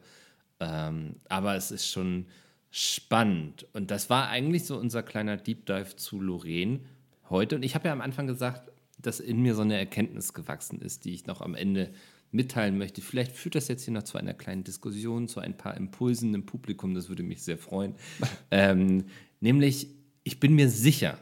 Ähm, 0.60 1.16
aber 1.30 1.56
es 1.56 1.72
ist 1.72 1.88
schon 1.88 2.26
spannend. 2.72 3.68
Und 3.74 3.92
das 3.92 4.10
war 4.10 4.30
eigentlich 4.30 4.66
so 4.66 4.78
unser 4.78 5.04
kleiner 5.04 5.38
Deep 5.38 5.66
Dive 5.66 5.96
zu 5.96 6.20
Lorraine 6.22 6.82
heute. 7.30 7.56
Und 7.56 7.64
ich 7.64 7.76
habe 7.76 7.88
ja 7.88 7.94
am 7.94 8.02
Anfang 8.02 8.28
gesagt, 8.28 8.72
dass 9.02 9.20
in 9.20 9.42
mir 9.42 9.56
so 9.56 9.62
eine 9.62 9.78
Erkenntnis 9.78 10.34
gewachsen 10.34 10.82
ist, 10.82 11.06
die 11.06 11.14
ich 11.14 11.26
noch 11.26 11.42
am 11.42 11.56
Ende 11.56 11.92
mitteilen 12.32 12.78
möchte. 12.78 13.02
Vielleicht 13.02 13.32
führt 13.32 13.56
das 13.56 13.68
jetzt 13.68 13.86
hier 13.86 13.94
noch 13.94 14.04
zu 14.04 14.18
einer 14.18 14.34
kleinen 14.34 14.64
Diskussion, 14.64 15.28
zu 15.28 15.40
ein 15.40 15.58
paar 15.58 15.76
Impulsen 15.76 16.34
im 16.34 16.46
Publikum. 16.46 16.94
Das 16.94 17.10
würde 17.10 17.24
mich 17.24 17.42
sehr 17.42 17.58
freuen. 17.58 17.96
ähm, 18.52 19.06
nämlich, 19.40 19.88
ich 20.24 20.40
bin 20.40 20.54
mir 20.54 20.70
sicher, 20.70 21.18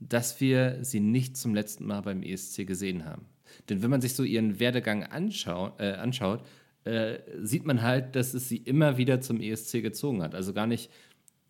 dass 0.00 0.40
wir 0.40 0.78
sie 0.82 1.00
nicht 1.00 1.36
zum 1.36 1.54
letzten 1.54 1.86
Mal 1.86 2.02
beim 2.02 2.22
ESC 2.22 2.66
gesehen 2.66 3.04
haben. 3.04 3.26
Denn 3.68 3.82
wenn 3.82 3.90
man 3.90 4.00
sich 4.00 4.14
so 4.14 4.22
ihren 4.22 4.60
Werdegang 4.60 5.04
anschau 5.04 5.74
äh, 5.78 5.92
anschaut, 5.92 6.44
äh, 6.84 7.18
sieht 7.42 7.64
man 7.66 7.82
halt, 7.82 8.16
dass 8.16 8.34
es 8.34 8.48
sie 8.48 8.56
immer 8.58 8.96
wieder 8.96 9.20
zum 9.20 9.40
ESC 9.40 9.82
gezogen 9.82 10.22
hat. 10.22 10.34
Also 10.34 10.52
gar 10.52 10.66
nicht 10.66 10.90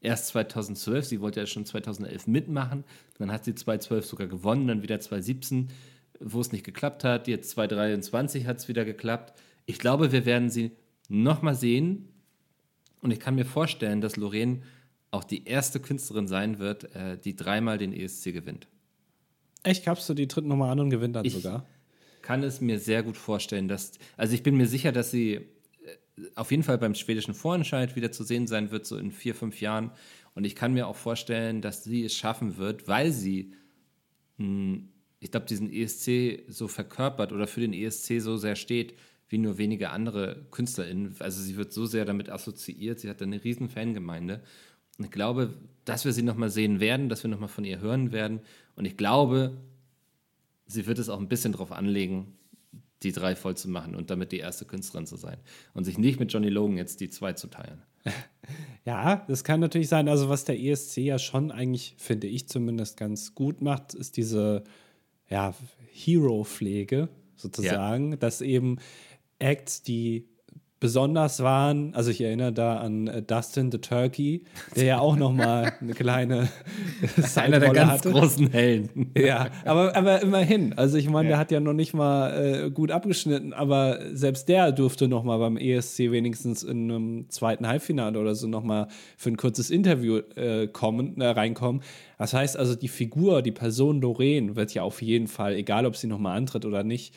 erst 0.00 0.28
2012, 0.28 1.04
sie 1.04 1.20
wollte 1.20 1.40
ja 1.40 1.46
schon 1.46 1.66
2011 1.66 2.26
mitmachen, 2.26 2.84
dann 3.18 3.30
hat 3.30 3.44
sie 3.44 3.54
2012 3.54 4.06
sogar 4.06 4.26
gewonnen, 4.26 4.66
dann 4.66 4.82
wieder 4.82 4.98
2017, 4.98 5.68
wo 6.20 6.40
es 6.40 6.52
nicht 6.52 6.64
geklappt 6.64 7.04
hat, 7.04 7.28
jetzt 7.28 7.50
2023 7.50 8.46
hat 8.46 8.58
es 8.58 8.68
wieder 8.68 8.84
geklappt. 8.84 9.38
Ich 9.66 9.78
glaube, 9.78 10.10
wir 10.12 10.24
werden 10.26 10.50
sie 10.50 10.72
nochmal 11.08 11.54
sehen 11.54 12.08
und 13.02 13.10
ich 13.10 13.20
kann 13.20 13.34
mir 13.34 13.44
vorstellen, 13.44 14.00
dass 14.00 14.16
Lorraine 14.16 14.62
auch 15.10 15.24
die 15.24 15.44
erste 15.44 15.80
Künstlerin 15.80 16.28
sein 16.28 16.58
wird, 16.58 16.94
äh, 16.94 17.18
die 17.18 17.36
dreimal 17.36 17.78
den 17.78 17.92
ESC 17.92 18.32
gewinnt. 18.32 18.68
Echt, 19.62 19.84
gabst 19.84 20.08
du 20.08 20.14
die 20.14 20.28
tritt 20.28 20.44
nochmal 20.46 20.70
an 20.70 20.80
und 20.80 20.90
gewinnt 20.90 21.16
dann 21.16 21.24
Ich- 21.24 21.34
sogar? 21.34 21.66
Kann 22.30 22.44
es 22.44 22.60
mir 22.60 22.78
sehr 22.78 23.02
gut 23.02 23.16
vorstellen, 23.16 23.66
dass, 23.66 23.90
also 24.16 24.34
ich 24.34 24.44
bin 24.44 24.56
mir 24.56 24.68
sicher, 24.68 24.92
dass 24.92 25.10
sie 25.10 25.34
äh, 25.34 25.40
auf 26.36 26.52
jeden 26.52 26.62
Fall 26.62 26.78
beim 26.78 26.94
schwedischen 26.94 27.34
Vorentscheid 27.34 27.96
wieder 27.96 28.12
zu 28.12 28.22
sehen 28.22 28.46
sein 28.46 28.70
wird, 28.70 28.86
so 28.86 28.96
in 28.98 29.10
vier, 29.10 29.34
fünf 29.34 29.60
Jahren. 29.60 29.90
Und 30.36 30.44
ich 30.44 30.54
kann 30.54 30.72
mir 30.72 30.86
auch 30.86 30.94
vorstellen, 30.94 31.60
dass 31.60 31.82
sie 31.82 32.04
es 32.04 32.14
schaffen 32.14 32.56
wird, 32.56 32.86
weil 32.86 33.10
sie, 33.10 33.52
hm, 34.38 34.90
ich 35.18 35.32
glaube, 35.32 35.46
diesen 35.46 35.72
ESC 35.72 36.44
so 36.46 36.68
verkörpert 36.68 37.32
oder 37.32 37.48
für 37.48 37.62
den 37.62 37.72
ESC 37.72 38.20
so 38.20 38.36
sehr 38.36 38.54
steht, 38.54 38.94
wie 39.28 39.38
nur 39.38 39.58
wenige 39.58 39.90
andere 39.90 40.46
KünstlerInnen. 40.52 41.16
Also 41.18 41.42
sie 41.42 41.56
wird 41.56 41.72
so 41.72 41.84
sehr 41.84 42.04
damit 42.04 42.30
assoziiert, 42.30 43.00
sie 43.00 43.10
hat 43.10 43.20
eine 43.22 43.42
riesen 43.42 43.68
Fangemeinde. 43.68 44.40
Und 44.98 45.06
ich 45.06 45.10
glaube, 45.10 45.52
dass 45.84 46.04
wir 46.04 46.12
sie 46.12 46.22
nochmal 46.22 46.50
sehen 46.50 46.78
werden, 46.78 47.08
dass 47.08 47.24
wir 47.24 47.28
nochmal 47.28 47.48
von 47.48 47.64
ihr 47.64 47.80
hören 47.80 48.12
werden. 48.12 48.38
Und 48.76 48.84
ich 48.84 48.96
glaube, 48.96 49.56
sie 50.70 50.86
wird 50.86 50.98
es 50.98 51.08
auch 51.08 51.20
ein 51.20 51.28
bisschen 51.28 51.52
darauf 51.52 51.72
anlegen, 51.72 52.38
die 53.02 53.12
drei 53.12 53.34
voll 53.34 53.56
zu 53.56 53.68
machen 53.68 53.94
und 53.94 54.10
damit 54.10 54.32
die 54.32 54.38
erste 54.38 54.64
Künstlerin 54.64 55.06
zu 55.06 55.16
sein. 55.16 55.38
Und 55.74 55.84
sich 55.84 55.98
nicht 55.98 56.20
mit 56.20 56.32
Johnny 56.32 56.48
Logan 56.48 56.76
jetzt 56.76 57.00
die 57.00 57.10
zwei 57.10 57.32
zu 57.32 57.48
teilen. 57.48 57.82
Ja, 58.86 59.26
das 59.28 59.44
kann 59.44 59.60
natürlich 59.60 59.90
sein. 59.90 60.08
Also, 60.08 60.30
was 60.30 60.44
der 60.44 60.58
ESC 60.58 60.96
ja 60.96 61.18
schon 61.18 61.52
eigentlich, 61.52 61.94
finde 61.98 62.28
ich 62.28 62.48
zumindest, 62.48 62.96
ganz 62.96 63.34
gut 63.34 63.60
macht, 63.60 63.92
ist 63.92 64.16
diese 64.16 64.64
ja, 65.28 65.54
Hero-Pflege 65.92 67.10
sozusagen, 67.36 68.12
ja. 68.12 68.16
dass 68.16 68.40
eben 68.40 68.78
Acts, 69.38 69.82
die 69.82 70.30
besonders 70.80 71.42
waren, 71.42 71.94
also 71.94 72.10
ich 72.10 72.22
erinnere 72.22 72.52
da 72.52 72.78
an 72.78 73.06
äh, 73.06 73.22
Dustin 73.22 73.70
the 73.70 73.78
Turkey, 73.78 74.44
der 74.74 74.84
ja 74.84 74.98
auch 74.98 75.14
noch 75.14 75.30
mal 75.32 75.74
eine 75.80 75.92
kleine 75.92 76.48
einer 77.36 77.60
der 77.60 77.72
ganz 77.72 77.92
hatte. 77.92 78.10
großen 78.10 78.50
Helden. 78.50 79.12
Ja, 79.20 79.48
aber, 79.66 79.94
aber 79.94 80.22
immerhin, 80.22 80.72
also 80.72 80.96
ich 80.96 81.08
meine, 81.08 81.28
ja. 81.28 81.32
der 81.32 81.38
hat 81.38 81.50
ja 81.50 81.60
noch 81.60 81.74
nicht 81.74 81.92
mal 81.92 82.30
äh, 82.30 82.70
gut 82.70 82.90
abgeschnitten, 82.90 83.52
aber 83.52 83.98
selbst 84.12 84.48
der 84.48 84.72
durfte 84.72 85.08
noch 85.08 85.24
mal 85.24 85.36
beim 85.36 85.58
ESC 85.58 86.10
wenigstens 86.10 86.62
in 86.62 86.90
einem 86.90 87.28
zweiten 87.28 87.66
Halbfinale 87.66 88.18
oder 88.18 88.34
so 88.34 88.48
noch 88.48 88.62
mal 88.62 88.88
für 89.18 89.28
ein 89.28 89.36
kurzes 89.36 89.68
Interview 89.68 90.20
äh, 90.36 90.68
kommen, 90.68 91.20
äh, 91.20 91.26
reinkommen. 91.26 91.82
Das 92.16 92.32
heißt 92.32 92.56
also, 92.56 92.74
die 92.74 92.88
Figur, 92.88 93.42
die 93.42 93.52
Person 93.52 94.00
Doreen 94.00 94.56
wird 94.56 94.72
ja 94.72 94.82
auf 94.82 95.02
jeden 95.02 95.26
Fall, 95.26 95.54
egal 95.54 95.84
ob 95.84 95.96
sie 95.96 96.06
noch 96.06 96.18
mal 96.18 96.34
antritt 96.34 96.64
oder 96.64 96.82
nicht, 96.82 97.14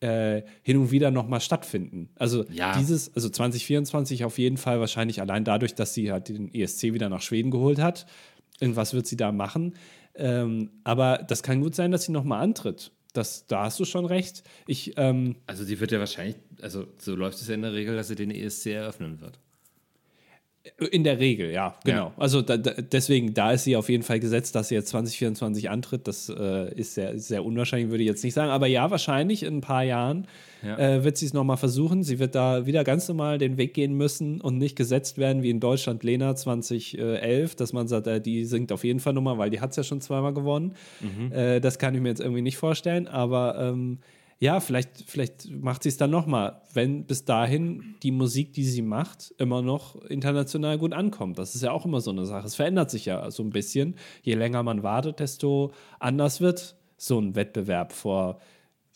äh, 0.00 0.42
hin 0.62 0.76
und 0.76 0.90
wieder 0.90 1.10
nochmal 1.10 1.40
stattfinden. 1.40 2.10
Also 2.16 2.44
ja. 2.50 2.76
dieses, 2.78 3.14
also 3.14 3.28
2024 3.28 4.24
auf 4.24 4.38
jeden 4.38 4.56
Fall 4.56 4.80
wahrscheinlich 4.80 5.20
allein 5.20 5.44
dadurch, 5.44 5.74
dass 5.74 5.94
sie 5.94 6.12
halt 6.12 6.28
den 6.28 6.52
ESC 6.52 6.94
wieder 6.94 7.08
nach 7.08 7.22
Schweden 7.22 7.50
geholt 7.50 7.78
hat. 7.78 8.06
Irgendwas 8.60 8.94
wird 8.94 9.06
sie 9.06 9.16
da 9.16 9.32
machen. 9.32 9.74
Ähm, 10.14 10.70
aber 10.84 11.18
das 11.18 11.42
kann 11.42 11.60
gut 11.60 11.74
sein, 11.74 11.90
dass 11.90 12.04
sie 12.04 12.12
nochmal 12.12 12.42
antritt. 12.42 12.92
Das, 13.12 13.46
da 13.46 13.64
hast 13.64 13.80
du 13.80 13.84
schon 13.84 14.04
recht. 14.04 14.42
Ich, 14.66 14.94
ähm, 14.96 15.36
also 15.46 15.64
sie 15.64 15.80
wird 15.80 15.92
ja 15.92 15.98
wahrscheinlich, 15.98 16.36
also 16.60 16.86
so 16.98 17.14
läuft 17.14 17.40
es 17.40 17.48
ja 17.48 17.54
in 17.54 17.62
der 17.62 17.72
Regel, 17.72 17.96
dass 17.96 18.08
sie 18.08 18.16
den 18.16 18.30
ESC 18.30 18.66
eröffnen 18.66 19.20
wird. 19.20 19.38
In 20.90 21.04
der 21.04 21.18
Regel, 21.18 21.50
ja, 21.50 21.76
genau. 21.84 22.06
Ja. 22.06 22.12
Also 22.16 22.42
da, 22.42 22.56
da, 22.56 22.72
deswegen, 22.72 23.34
da 23.34 23.52
ist 23.52 23.64
sie 23.64 23.76
auf 23.76 23.88
jeden 23.88 24.02
Fall 24.02 24.20
gesetzt, 24.20 24.54
dass 24.54 24.68
sie 24.68 24.74
jetzt 24.74 24.88
2024 24.88 25.70
antritt. 25.70 26.08
Das 26.08 26.28
äh, 26.28 26.74
ist 26.74 26.94
sehr, 26.94 27.18
sehr 27.18 27.44
unwahrscheinlich, 27.44 27.90
würde 27.90 28.02
ich 28.02 28.08
jetzt 28.08 28.24
nicht 28.24 28.34
sagen. 28.34 28.50
Aber 28.50 28.66
ja, 28.66 28.90
wahrscheinlich 28.90 29.42
in 29.42 29.58
ein 29.58 29.60
paar 29.60 29.84
Jahren 29.84 30.26
ja. 30.62 30.78
äh, 30.78 31.04
wird 31.04 31.16
sie 31.16 31.26
es 31.26 31.32
nochmal 31.32 31.56
versuchen. 31.56 32.02
Sie 32.02 32.18
wird 32.18 32.34
da 32.34 32.66
wieder 32.66 32.84
ganz 32.84 33.08
normal 33.08 33.38
den 33.38 33.56
Weg 33.56 33.74
gehen 33.74 33.94
müssen 33.94 34.40
und 34.40 34.58
nicht 34.58 34.76
gesetzt 34.76 35.18
werden 35.18 35.42
wie 35.42 35.50
in 35.50 35.60
Deutschland 35.60 36.02
Lena 36.02 36.34
2011, 36.34 37.54
dass 37.54 37.72
man 37.72 37.88
sagt, 37.88 38.06
äh, 38.06 38.20
die 38.20 38.44
singt 38.44 38.72
auf 38.72 38.84
jeden 38.84 39.00
Fall 39.00 39.12
nochmal, 39.12 39.38
weil 39.38 39.50
die 39.50 39.60
hat 39.60 39.70
es 39.70 39.76
ja 39.76 39.82
schon 39.82 40.00
zweimal 40.00 40.34
gewonnen. 40.34 40.74
Mhm. 41.00 41.32
Äh, 41.32 41.60
das 41.60 41.78
kann 41.78 41.94
ich 41.94 42.00
mir 42.00 42.08
jetzt 42.08 42.20
irgendwie 42.20 42.42
nicht 42.42 42.56
vorstellen. 42.56 43.08
Aber 43.08 43.58
ähm, 43.58 43.98
ja, 44.40 44.60
vielleicht, 44.60 45.02
vielleicht 45.06 45.50
macht 45.50 45.82
sie 45.82 45.88
es 45.88 45.96
dann 45.96 46.10
nochmal, 46.10 46.62
wenn 46.72 47.04
bis 47.04 47.24
dahin 47.24 47.96
die 48.04 48.12
Musik, 48.12 48.52
die 48.52 48.64
sie 48.64 48.82
macht, 48.82 49.34
immer 49.38 49.62
noch 49.62 49.96
international 50.04 50.78
gut 50.78 50.92
ankommt. 50.92 51.38
Das 51.38 51.56
ist 51.56 51.62
ja 51.62 51.72
auch 51.72 51.84
immer 51.84 52.00
so 52.00 52.12
eine 52.12 52.24
Sache. 52.24 52.46
Es 52.46 52.54
verändert 52.54 52.90
sich 52.90 53.06
ja 53.06 53.30
so 53.32 53.42
ein 53.42 53.50
bisschen. 53.50 53.96
Je 54.22 54.34
länger 54.34 54.62
man 54.62 54.84
wartet, 54.84 55.18
desto 55.18 55.72
anders 55.98 56.40
wird 56.40 56.76
so 56.96 57.20
ein 57.20 57.34
Wettbewerb. 57.34 57.92
Vor, 57.92 58.38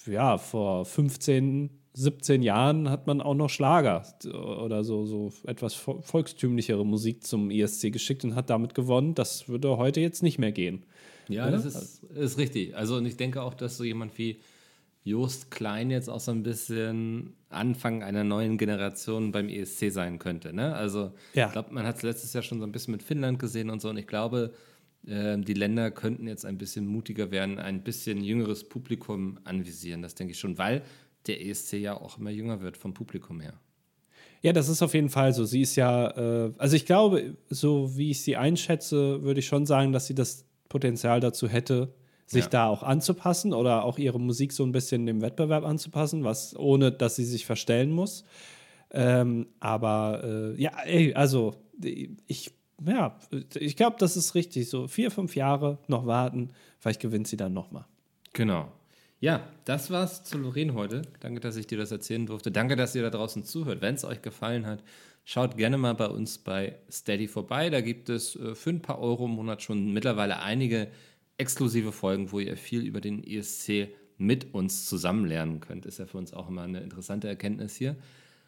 ja, 0.07 0.39
vor 0.39 0.85
15, 0.85 1.71
17 1.95 2.43
Jahren 2.43 2.89
hat 2.89 3.09
man 3.09 3.21
auch 3.21 3.35
noch 3.35 3.51
Schlager 3.51 4.05
oder 4.25 4.85
so, 4.85 5.07
so 5.07 5.33
etwas 5.45 5.75
volkstümlichere 5.75 6.87
Musik 6.87 7.25
zum 7.25 7.51
ISC 7.51 7.93
geschickt 7.93 8.23
und 8.23 8.37
hat 8.37 8.49
damit 8.49 8.77
gewonnen. 8.77 9.17
Das 9.17 9.49
würde 9.49 9.77
heute 9.77 10.01
jetzt 10.01 10.23
nicht 10.23 10.39
mehr 10.39 10.53
gehen. 10.53 10.85
Ja, 11.29 11.47
ja? 11.47 11.51
das 11.51 11.65
ist, 11.65 12.05
ist 12.05 12.39
richtig. 12.39 12.77
Also, 12.77 12.97
und 12.97 13.07
ich 13.07 13.17
denke 13.17 13.43
auch, 13.43 13.55
dass 13.55 13.77
so 13.77 13.83
jemand 13.83 14.17
wie 14.19 14.39
Jost 15.05 15.51
Klein 15.51 15.91
jetzt 15.91 16.09
auch 16.09 16.21
so 16.21 16.31
ein 16.31 16.43
bisschen 16.43 17.35
Anfang 17.49 18.03
einer 18.03 18.25
neuen 18.25 18.57
Generation 18.57 19.33
beim 19.33 19.49
ESC 19.49 19.91
sein 19.91 20.19
könnte. 20.19 20.53
Ne? 20.53 20.75
Also 20.75 21.13
ja. 21.35 21.47
ich 21.47 21.53
glaube, 21.53 21.73
man 21.75 21.87
hat 21.87 21.97
es 21.97 22.03
letztes 22.03 22.33
Jahr 22.33 22.43
schon 22.43 22.61
so 22.61 22.67
ein 22.67 22.73
bisschen 22.73 22.93
mit 22.93 23.03
Finnland 23.03 23.39
gesehen 23.39 23.71
und 23.71 23.83
so. 23.83 23.91
Und 23.91 23.97
ich 23.97 24.07
glaube, 24.07 24.53
äh, 25.07 25.37
die 25.39 25.55
Länder 25.55 25.91
könnten 25.91 26.29
jetzt 26.29 26.47
ein 26.47 26.57
bisschen 26.57 26.87
mutiger 26.87 27.31
werden, 27.31 27.59
ein 27.59 27.83
bisschen 27.83 28.23
jüngeres 28.23 28.69
Publikum 28.69 29.39
anvisieren. 29.45 30.03
Das 30.03 30.15
denke 30.15 30.33
ich 30.33 30.39
schon, 30.39 30.57
weil 30.59 30.83
der 31.27 31.45
ESC 31.45 31.75
ja 31.75 31.95
auch 31.95 32.19
immer 32.19 32.31
jünger 32.31 32.63
wird 32.63 32.77
vom 32.77 32.95
Publikum 32.95 33.41
her. 33.41 33.55
Ja, 34.41 34.53
das 34.53 34.69
ist 34.69 34.83
auf 34.83 34.95
jeden 34.95 35.09
Fall 35.09 35.33
so. 35.33 35.45
Sie 35.45 35.63
ist 35.63 35.77
ja, 35.77 36.11
äh, 36.47 36.53
also 36.59 36.77
ich 36.77 36.87
glaube, 36.87 37.37
so 37.49 37.97
wie 37.97 38.11
ich 38.11 38.23
sie 38.23 38.37
einschätze, 38.37 39.23
würde 39.23 39.41
ich 39.41 39.47
schon 39.47 39.67
sagen, 39.67 39.93
dass 39.93 40.07
sie 40.07 40.15
das 40.15 40.47
Potenzial 40.69 41.21
dazu 41.21 41.49
hätte, 41.49 41.95
sich 42.33 42.45
ja. 42.45 42.51
da 42.51 42.67
auch 42.67 42.83
anzupassen 42.83 43.53
oder 43.53 43.85
auch 43.85 43.99
ihre 43.99 44.19
Musik 44.19 44.53
so 44.53 44.65
ein 44.65 44.73
bisschen 44.73 45.07
dem 45.07 45.21
Wettbewerb 45.21 45.65
anzupassen, 45.65 46.25
was 46.25 46.57
ohne 46.57 46.91
dass 46.91 47.17
sie 47.17 47.25
sich 47.25 47.47
verstellen 47.47 47.91
muss. 47.91 48.25
Ähm, 48.91 49.47
aber 49.61 50.23
äh, 50.25 50.61
ja, 50.61 50.73
ey, 50.85 51.15
also 51.15 51.55
ich, 52.27 52.51
ja, 52.85 53.19
ich 53.55 53.77
glaube, 53.77 53.97
das 53.99 54.17
ist 54.17 54.35
richtig. 54.35 54.69
So 54.69 54.89
vier, 54.89 55.11
fünf 55.11 55.37
Jahre 55.37 55.79
noch 55.89 56.07
warten, 56.07 56.51
vielleicht 56.79 57.01
gewinnt 57.01 57.29
sie 57.29 57.37
dann 57.37 57.53
nochmal. 57.53 57.87
Genau. 58.33 58.73
Ja, 59.21 59.47
das 59.65 59.91
war's 59.91 60.25
zu 60.25 60.37
Lorraine 60.39 60.75
heute. 60.75 61.03
Danke, 61.21 61.41
dass 61.41 61.57
ich 61.57 61.67
dir 61.67 61.79
das 61.79 61.93
erzählen 61.93 62.27
durfte. 62.27 62.51
Danke, 62.51 62.75
dass 62.75 62.95
ihr 62.95 63.03
da 63.03 63.11
draußen 63.11 63.45
zuhört. 63.45 63.81
Wenn 63.81 63.95
es 63.95 64.05
euch 64.05 64.21
gefallen 64.21 64.67
hat, 64.67 64.83
schaut 65.25 65.57
gerne 65.57 65.79
mal 65.79 65.95
bei 65.95 66.09
uns 66.09 66.39
bei 66.39 66.77
Steady 66.91 67.29
vorbei. 67.29 67.71
Da 67.71 67.81
gibt 67.81 68.09
es 68.09 68.37
äh, 68.37 68.55
für 68.55 68.71
ein 68.71 68.83
paar 68.83 69.01
Euro 69.01 69.27
im 69.27 69.33
Monat 69.33 69.63
schon 69.63 69.93
mittlerweile 69.93 70.41
einige 70.41 70.89
exklusive 71.43 71.93
Folgen, 71.93 72.33
wo 72.33 72.39
ihr 72.39 72.57
viel 72.57 72.83
über 72.87 73.01
den 73.01 73.23
ESC 73.23 73.89
mit 74.17 74.55
uns 74.55 74.87
zusammen 74.87 75.27
lernen 75.27 75.61
könnt. 75.61 75.85
Ist 75.85 75.99
ja 75.99 76.07
für 76.07 76.19
uns 76.19 76.33
auch 76.33 76.49
immer 76.49 76.63
eine 76.63 76.81
interessante 76.81 77.29
Erkenntnis 77.29 77.75
hier. 77.77 77.97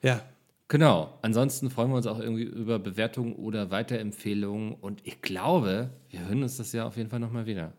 Ja. 0.02 0.22
Genau. 0.68 1.18
Ansonsten 1.20 1.68
freuen 1.68 1.90
wir 1.90 1.96
uns 1.96 2.06
auch 2.06 2.18
irgendwie 2.18 2.44
über 2.44 2.78
Bewertungen 2.78 3.34
oder 3.34 3.70
Weiterempfehlungen. 3.70 4.72
Und 4.72 5.06
ich 5.06 5.20
glaube, 5.20 5.90
wir 6.08 6.26
hören 6.26 6.42
uns 6.42 6.56
das 6.56 6.72
ja 6.72 6.86
auf 6.86 6.96
jeden 6.96 7.10
Fall 7.10 7.20
nochmal 7.20 7.44
wieder. 7.44 7.72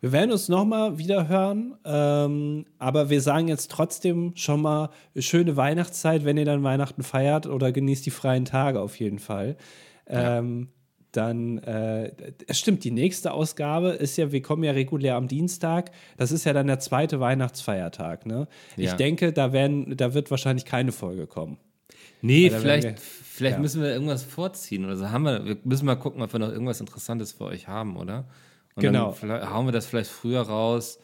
Wir 0.00 0.10
werden 0.10 0.32
uns 0.32 0.48
nochmal 0.48 0.98
wieder 0.98 1.28
hören, 1.28 1.76
ähm, 1.84 2.66
aber 2.78 3.08
wir 3.08 3.20
sagen 3.20 3.46
jetzt 3.46 3.70
trotzdem 3.70 4.32
schon 4.34 4.60
mal 4.60 4.90
schöne 5.16 5.56
Weihnachtszeit, 5.56 6.24
wenn 6.24 6.36
ihr 6.36 6.44
dann 6.44 6.64
Weihnachten 6.64 7.04
feiert 7.04 7.46
oder 7.46 7.70
genießt 7.70 8.04
die 8.04 8.10
freien 8.10 8.44
Tage 8.44 8.80
auf 8.80 8.98
jeden 8.98 9.20
Fall. 9.20 9.56
Ja. 10.10 10.38
Dann, 11.12 11.58
äh, 11.58 12.10
es 12.46 12.58
stimmt, 12.58 12.84
die 12.84 12.90
nächste 12.90 13.32
Ausgabe 13.32 13.90
ist 13.90 14.16
ja, 14.16 14.32
wir 14.32 14.40
kommen 14.40 14.64
ja 14.64 14.72
regulär 14.72 15.16
am 15.16 15.28
Dienstag. 15.28 15.90
Das 16.16 16.32
ist 16.32 16.44
ja 16.44 16.54
dann 16.54 16.66
der 16.66 16.80
zweite 16.80 17.20
Weihnachtsfeiertag. 17.20 18.24
Ne? 18.24 18.48
Ja. 18.76 18.90
Ich 18.90 18.92
denke, 18.96 19.32
da, 19.32 19.52
werden, 19.52 19.94
da 19.96 20.14
wird 20.14 20.30
wahrscheinlich 20.30 20.64
keine 20.64 20.90
Folge 20.90 21.26
kommen. 21.26 21.58
Nee, 22.22 22.50
vielleicht, 22.50 22.84
wir, 22.84 22.94
vielleicht 22.96 23.56
ja. 23.56 23.60
müssen 23.60 23.82
wir 23.82 23.92
irgendwas 23.92 24.22
vorziehen 24.22 24.84
oder 24.86 24.96
so. 24.96 25.10
Haben 25.10 25.24
wir, 25.24 25.44
wir 25.44 25.58
müssen 25.64 25.84
mal 25.84 25.96
gucken, 25.96 26.22
ob 26.22 26.32
wir 26.32 26.40
noch 26.40 26.50
irgendwas 26.50 26.80
Interessantes 26.80 27.32
für 27.32 27.44
euch 27.44 27.68
haben, 27.68 27.96
oder? 27.96 28.24
Und 28.74 28.82
genau. 28.82 29.14
Dann 29.20 29.50
hauen 29.50 29.66
wir 29.66 29.72
das 29.72 29.86
vielleicht 29.86 30.10
früher 30.10 30.40
raus, 30.40 30.98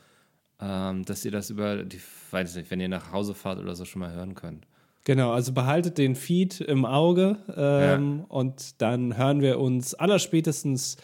ähm, 0.61 1.05
dass 1.05 1.25
ihr 1.25 1.33
das 1.33 1.51
über 1.51 1.85
die, 1.85 2.01
weiß 2.31 2.57
nicht, 2.57 2.71
wenn 2.71 2.81
ihr 2.81 2.89
nach 2.89 3.13
Hause 3.13 3.35
fahrt 3.35 3.59
oder 3.59 3.75
so 3.75 3.85
schon 3.85 4.01
mal 4.01 4.13
hören 4.13 4.35
könnt. 4.35 4.67
Genau, 5.05 5.33
also 5.33 5.53
behaltet 5.53 5.97
den 5.99 6.15
Feed 6.15 6.61
im 6.61 6.85
Auge 6.85 7.39
ähm, 7.57 8.19
ja. 8.19 8.25
und 8.29 8.83
dann 8.83 9.17
hören 9.17 9.41
wir 9.41 9.59
uns 9.59 9.95
allerspätestens, 9.95 10.97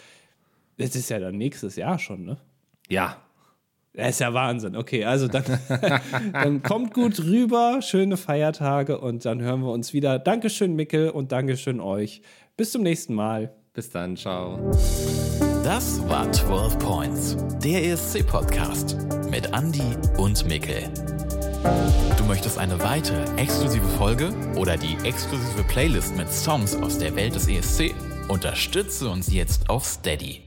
es 0.76 0.94
ist 0.94 1.08
ja 1.08 1.18
dann 1.18 1.38
nächstes 1.38 1.76
Jahr 1.76 1.98
schon, 1.98 2.24
ne? 2.24 2.36
Ja. 2.88 3.16
Das 3.94 4.10
ist 4.10 4.20
ja 4.20 4.34
Wahnsinn. 4.34 4.76
Okay, 4.76 5.04
also 5.04 5.28
dann, 5.28 5.44
dann 6.32 6.62
kommt 6.62 6.92
gut 6.92 7.20
rüber, 7.20 7.80
schöne 7.80 8.16
Feiertage 8.16 8.98
und 9.00 9.24
dann 9.24 9.40
hören 9.40 9.60
wir 9.60 9.70
uns 9.70 9.92
wieder. 9.92 10.18
Dankeschön, 10.18 10.74
Mickel, 10.74 11.10
und 11.10 11.30
Dankeschön 11.30 11.80
euch. 11.80 12.20
Bis 12.56 12.72
zum 12.72 12.82
nächsten 12.82 13.14
Mal. 13.14 13.54
Bis 13.72 13.90
dann, 13.90 14.16
ciao. 14.16 14.58
Das 15.64 16.06
war 16.08 16.30
12 16.30 16.78
Points, 16.78 17.36
der 17.62 17.84
ESC-Podcast 17.84 18.98
mit 19.30 19.46
Andy 19.52 19.96
und 20.18 20.44
Mickel. 20.46 20.90
Du 21.64 22.24
möchtest 22.24 22.58
eine 22.58 22.78
weitere 22.82 23.24
exklusive 23.36 23.86
Folge 23.96 24.32
oder 24.56 24.76
die 24.76 24.96
exklusive 25.04 25.64
Playlist 25.64 26.16
mit 26.16 26.30
Songs 26.30 26.76
aus 26.76 26.98
der 26.98 27.16
Welt 27.16 27.34
des 27.34 27.48
ESC? 27.48 27.94
Unterstütze 28.28 29.08
uns 29.08 29.32
jetzt 29.32 29.70
auf 29.70 29.84
Steady. 29.84 30.42